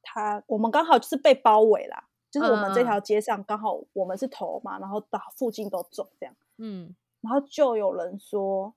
[0.02, 8.74] 他我们刚好就是被包围啦，就是我们这条街上刚好我们是头嘛，然后到附近都中这样，嗯，然后就有人说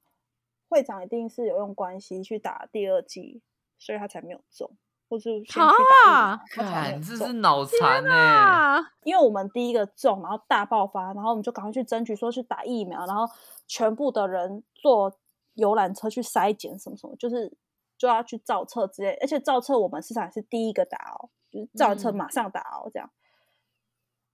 [0.68, 3.42] 会长一定是有用关系去打第二剂，
[3.80, 4.70] 所以他才没有中，
[5.10, 8.86] 或是先去打疫苗，这是脑残呢。
[9.04, 13.32] 因为我们第一个中，然后大爆发，然后我们就赶快去争取说去打疫苗，然后
[13.68, 15.16] 全部的人坐
[15.54, 17.56] 游览车去筛检什么什么，就是。
[18.04, 22.16] 就要去造册之类，而且造册我们市场是第一个打哦，就是造完册嗯。
[22.18, 23.10] 马上打哦这样。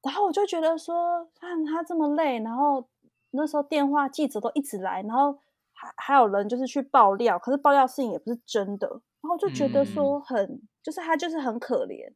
[0.02, 2.90] 然后我就觉得说，看他这么累，然后
[3.30, 5.38] 那时候电话记者都一直来，然后
[5.72, 12.10] 还还有人就是去爆料，可是爆料事情也不是真的，然后我就觉得说很，就是他就是很可怜，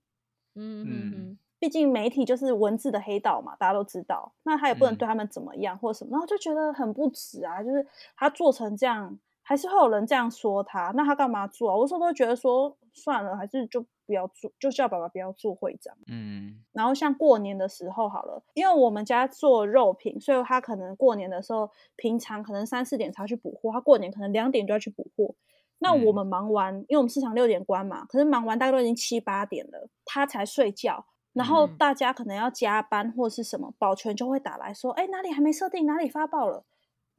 [0.55, 1.37] 嗯嗯嗯嗯。
[1.59, 4.97] 毕竟媒体就是文字的黑道嘛，大家都知道，那他也不能嗯。
[4.97, 7.85] 对他们怎么样或者什么，然后就觉得很不值啊，就是
[8.17, 11.75] 他做成这样，还是会有人这样说他，那他干嘛做啊？
[11.75, 15.95] 我有时候都会觉得说算了，还是就不要做，就叫爸爸不要做会长。
[16.07, 25.35] 嗯然后像过年的时候好了，因为我们家做肉品，所以他可能过年的时候，平常可能三四点才去补货，他过年可能两点就要去补货。
[25.79, 31.05] 那我嗯们忙完，因为我们市场六点关嘛，可是忙完大概都已经七八点了，他才睡觉。
[31.33, 36.63] 然后嗯大家可能要加班或是什么，保全就会打来说：“哎，哪里还没设定，哪里发报了。”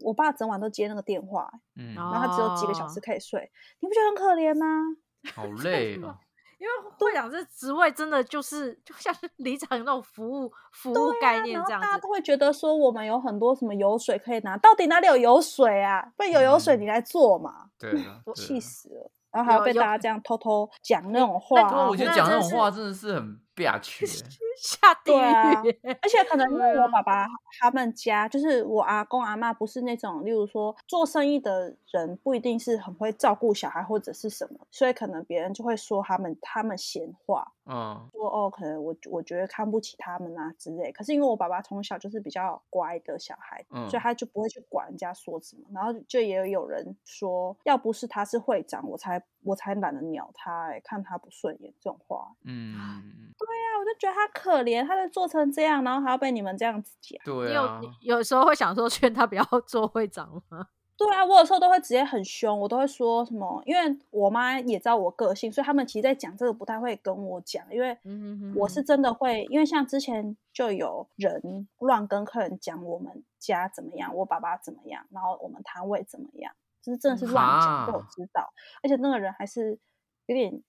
[0.01, 4.97] 我爸整晚都接那个电话，嗯，哦然后他只有几个小时哦可以睡，你不觉得很可怜吗？
[5.35, 6.17] 好累哦。
[6.57, 16.01] 因为会长这职位真的就是就像是里长那种服务服务概念这样子，大家都会觉得说我们有很多什么油水可以拿，到底哪里有油水啊？
[16.17, 19.11] 不然有油水嗯你来做嘛， 对啊，气死了。
[19.31, 24.25] 然后还要被大家这样偷偷讲那种话、啊，不过我觉得讲那种话真的是很憋屈欸。
[24.57, 25.81] 下地狱。
[26.01, 27.27] 而且可能因为我爸爸
[27.59, 40.93] 他们家，就是我阿公阿妈，不是那种，例如说做生意的人，不一定是很会照顾小孩或者是什么，所以可能别人就会说他们他们闲话，嗯说哦，可能我我觉得看不起他们啊之类。
[40.93, 45.63] 可是因为我爸爸从小就是比较乖的小孩，嗯所以他就不会去管人家说什么。
[45.73, 52.33] 然后就也有人说，要不是他是会长，我才我才懒得鸟他、欸，看他不顺眼这种话。
[52.45, 52.73] 嗯，
[53.39, 57.19] 对啊，我就觉得他可怜，他就做成这样，然后还要被你们这样子讲。
[57.25, 60.67] 对你有啊，有时候会想说劝他不要做会长吗？
[60.97, 67.99] 对啊，我有时候都会直接很凶，我都会说什么，因为我妈也知道我个性，所以他们其实在讲这个不太会跟我讲，因为
[68.55, 79.78] 我是真的会，因为像之前就有人乱跟客人讲我们家怎么样，我爸爸怎么样，然后我们摊位怎么样，就是真的是乱讲，被我知道，而且那个人还是
[80.26, 80.62] 有点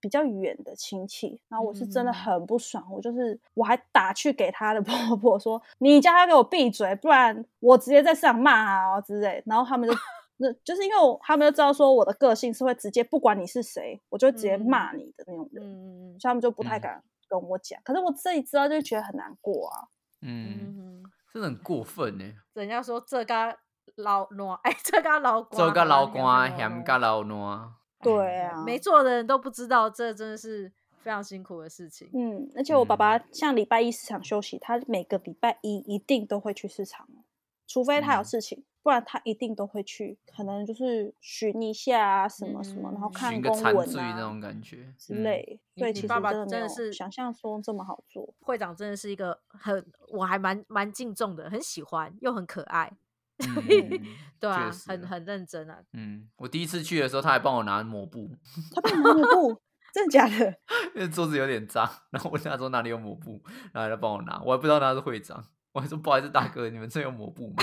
[0.00, 9.94] 比较远的亲戚，然后我是真的嗯很不爽，我就是我还打去给他的 婆婆说，你叫他给我闭嘴，不然我直接在市场骂他哦之类，然后他们就。
[10.38, 15.62] 那就是因为我他们就知道说我的个性是会直接不管你是谁，我就会直接嗯骂你的那种人。
[15.64, 17.80] 嗯所以他们就不太嗯敢跟我讲。
[17.84, 19.86] 可是我自己知道，就觉得很难过啊。
[20.22, 22.24] 嗯，真的很过分呢。
[22.54, 23.56] 人家说这个
[23.96, 27.72] 老暖， 哎，这个老做个老瓜官，嫌个老暖。
[28.02, 32.10] 对啊，没做的人都不知道，这真的是非常辛苦的事情。
[32.12, 37.22] 嗯，而且我爸嗯爸像礼拜一市场休息，他每个礼拜一一定都会去市场哦，
[37.66, 45.14] 除非他有嗯事情，不然他一定都会去，可能就是巡一下啊，什么什么，然后嗯看寻个公文啊那啊种感觉之。
[45.14, 45.60] 嗯类。
[45.76, 48.34] 所以其实真的真的是想象中这么好做。
[48.40, 52.92] 会长真的是一个很，我还蛮蛮敬重的，很喜欢又很可爱，
[53.42, 54.06] 嗯
[54.40, 55.78] 对啊很很认真啊。
[55.92, 58.28] 嗯，我第一次去的时候，他还帮我拿抹布，
[58.74, 59.60] 他帮你拿抹布，
[59.94, 60.54] 真的假的？
[60.94, 63.40] 因为桌子有点脏，然后我问他说哪里有抹布，
[63.72, 67.62] 然后他帮我拿，我还不知道他是会长， 我还说不好意思大哥，你们这有抹布吗？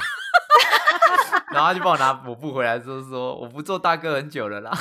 [1.52, 4.72] 然后他就帮我拿抹布回来，就是说我不做大哥很久了啦。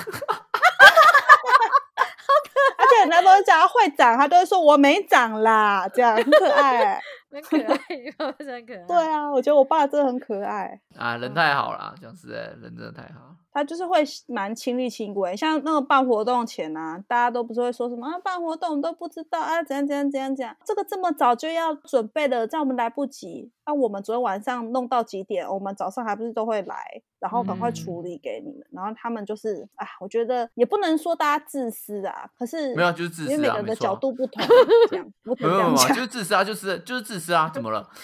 [2.77, 8.87] 而且很多人讲他会长，他都会说我没长啦，这样很可爱欸、很可爱，你爸爸真的很可爱。
[8.87, 10.81] 对啊，我觉得我爸真的很可爱。
[10.97, 13.37] 啊，人太好了，讲实在，人真的太好了。
[13.59, 23.51] 他就是会蛮亲力亲为，像那个办活动前啊，大家都不是会说什么啊，办活动都不知道啊，怎样怎样怎样怎样，这个这么早就要准备的，这样我们来不及。
[23.67, 25.45] 那、我们昨天晚上弄到几点？
[25.47, 28.65] 我们早上还不是都会来，然后赶快处理给你们。
[28.71, 34.47] 然后他们就是啊，我觉得也不能说大家自私啊，可是没有就是自私因为每个人的角度不同，
[34.89, 36.03] 这样不没有没有，没有能这样讲就。
[36.03, 37.89] 是自私啊，就是就是自私啊，怎么了？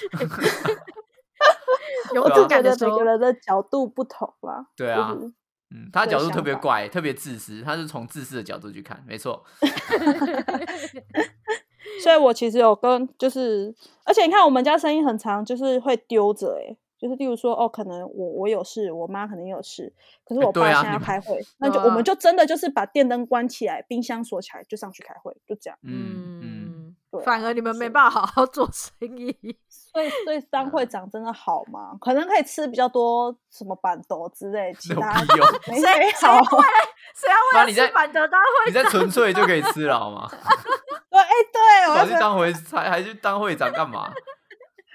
[2.15, 4.67] 有我就觉得感的时候每个人的角度不同啦。
[4.77, 5.33] 对啊就是
[5.75, 9.45] 嗯，他角度特别怪，特别自私，他是从自私的角度去看，没错。
[12.03, 19.93] 所以我其实有跟就是，而且你看我们家生意很长，就是会丢着哎，就是例如说哦，可能我我有事，我妈可能有事，
[20.25, 25.79] 可是哎我爸现在要开会， 那就啊我们就真的就是把电灯关起来，冰箱锁起来，就上去开会，就这样。
[25.83, 26.64] 嗯
[27.23, 29.35] 反而你们没办法好好做生意。
[29.95, 31.93] 所以所以当会长真的好吗？
[32.01, 35.13] 可能可以吃比较多什么板豆之类，其他？
[35.69, 36.39] 没谁没谁好。
[37.15, 40.29] 谁要为了妈你在吃板豆当会你在纯粹就可以吃了好吗？
[41.11, 44.13] 对，哎、对，我跑要说，去当会还还去当会长干嘛？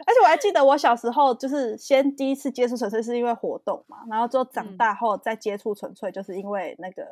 [0.09, 7.05] 而且我还记得我小时候就是先第一次接触纯粹是因为活动嘛，然后之后长大后再接触纯粹，就是因为那个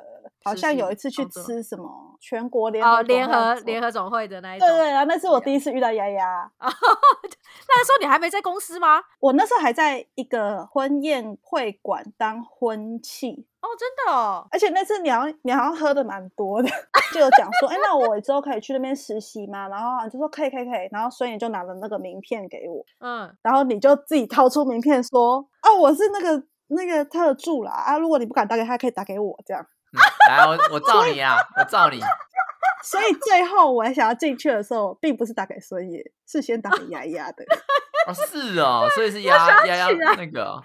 [0.43, 6.51] 好像有一次去吃什么全国联合联合联合总会的那一种，对对啊，那是我第一次遇到丫丫。
[6.59, 8.99] 那时候你还没在公司吗？
[9.19, 14.47] 我那时候还在一个婚宴会馆当婚庆哦，真的哦。
[14.51, 16.69] 而且那次你好像你好像喝的蛮多的，
[17.13, 19.67] 就有讲说，哎，那我之后可以去那边实习吗？
[19.67, 20.87] 然后就说可以可以可以。
[20.91, 29.65] 然后孙颖就拿了那个名片给我，嗯，然后你就自己掏出名片说，哦，我是那个那个特助啦啊，如果你不敢打给他，可以打给我这样。
[30.29, 31.99] 来，我我照你啊，我照你。
[32.83, 37.43] 所以最后我想要进去的时候，并不是打给孙野，是先打给丫丫的。
[38.07, 40.61] 哦，是哦，所以是丫丫丫那个。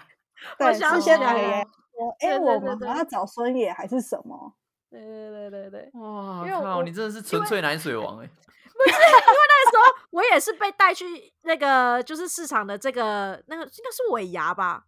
[0.57, 1.63] 对，是先打给丫丫
[2.03, 4.53] 说，哎，我们要找孙野还是什么？
[4.89, 5.91] 对对对对对。
[5.93, 6.83] 哇靠！
[6.83, 8.27] 你真的是纯粹奶水王哎。
[8.73, 11.05] 不是，因为那时候我也是被带去
[11.43, 14.85] 那个就是市场的这个那个应该是尾牙吧。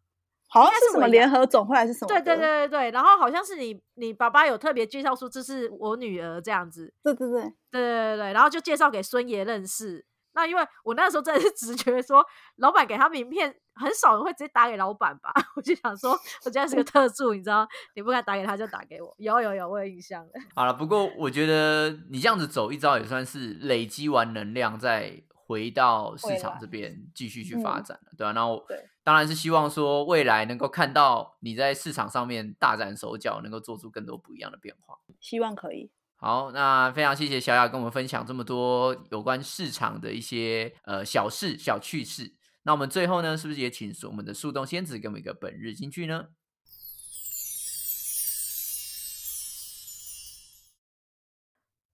[0.48, 2.08] 好像是什么联合总会还是什么？
[2.08, 6.94] 对对对对对，然后好像是你你爸爸有特别介绍说这是我女儿这样子。
[7.04, 10.06] 对对对对对对对，然后就介绍给孙爷认识。
[10.34, 12.26] 那因为我那时候真的是直觉说，
[12.58, 15.34] 老板给他名片，很少人会直接打给老板吧？
[15.56, 16.12] 我就想说，
[16.46, 19.14] 我现在是个 特助，你知道，你不敢打给他就打给我。
[19.18, 20.32] 有有有，我有印象了。
[20.54, 28.34] 好了，不过我觉得你这样子走一招也算是累积完能量，再回到市场这边继续去发展了，对吧？
[28.34, 28.90] 然后对。
[29.04, 34.98] 当然是希望说未来能够看到你在市场上面大展手脚，能够做出更多不一样的变化。
[35.20, 35.92] 希望可以。
[36.16, 42.34] 好，那非常谢谢小雅跟我们分享这么多有关市场的一些呃小事小趣事。
[42.68, 46.30] 那我们最后呢，是不是也请我们的树洞仙子给我们一个本日金句呢？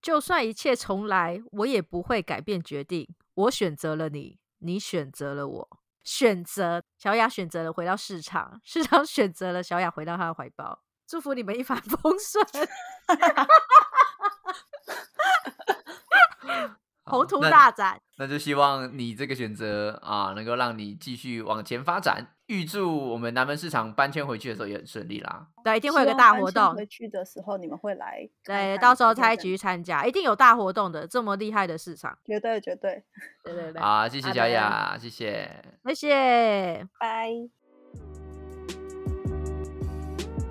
[0.01, 3.13] 就算一切重来，我也不会改变决定。
[3.33, 5.81] 我选择了你，你选择了我。
[6.03, 10.81] 选择小雅选择了回到市场，市场选择了小雅回到他的怀抱。
[11.05, 12.43] 祝福你们一帆风顺，
[17.05, 17.99] 宏图大展。
[18.17, 22.27] 那就希望你这个选择啊，能够让你继续往前发展。
[22.47, 25.47] 预祝我们南门市场搬迁回去的时候也很顺利啦。
[25.63, 26.75] 对，一定会有个大活动。
[26.75, 31.07] 回去的时候你们会来，对，到时候他一起去参加，一定有大活动的。
[31.07, 33.03] 这么厉害的市场，绝对绝 对，
[33.43, 33.81] 对 对对。
[33.81, 35.49] 好，谢谢小雅，谢谢，
[35.85, 37.29] 谢谢，拜。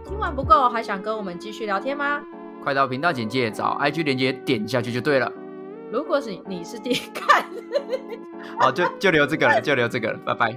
[0.07, 2.23] 听完不够，还想跟我们继续聊天吗？
[2.65, 5.31] 快到频道简介找 IG 连接点下去就对了。
[5.91, 7.45] 如果是你是第一看，
[8.59, 10.55] 好，就就留这个了，就留这个了，拜拜。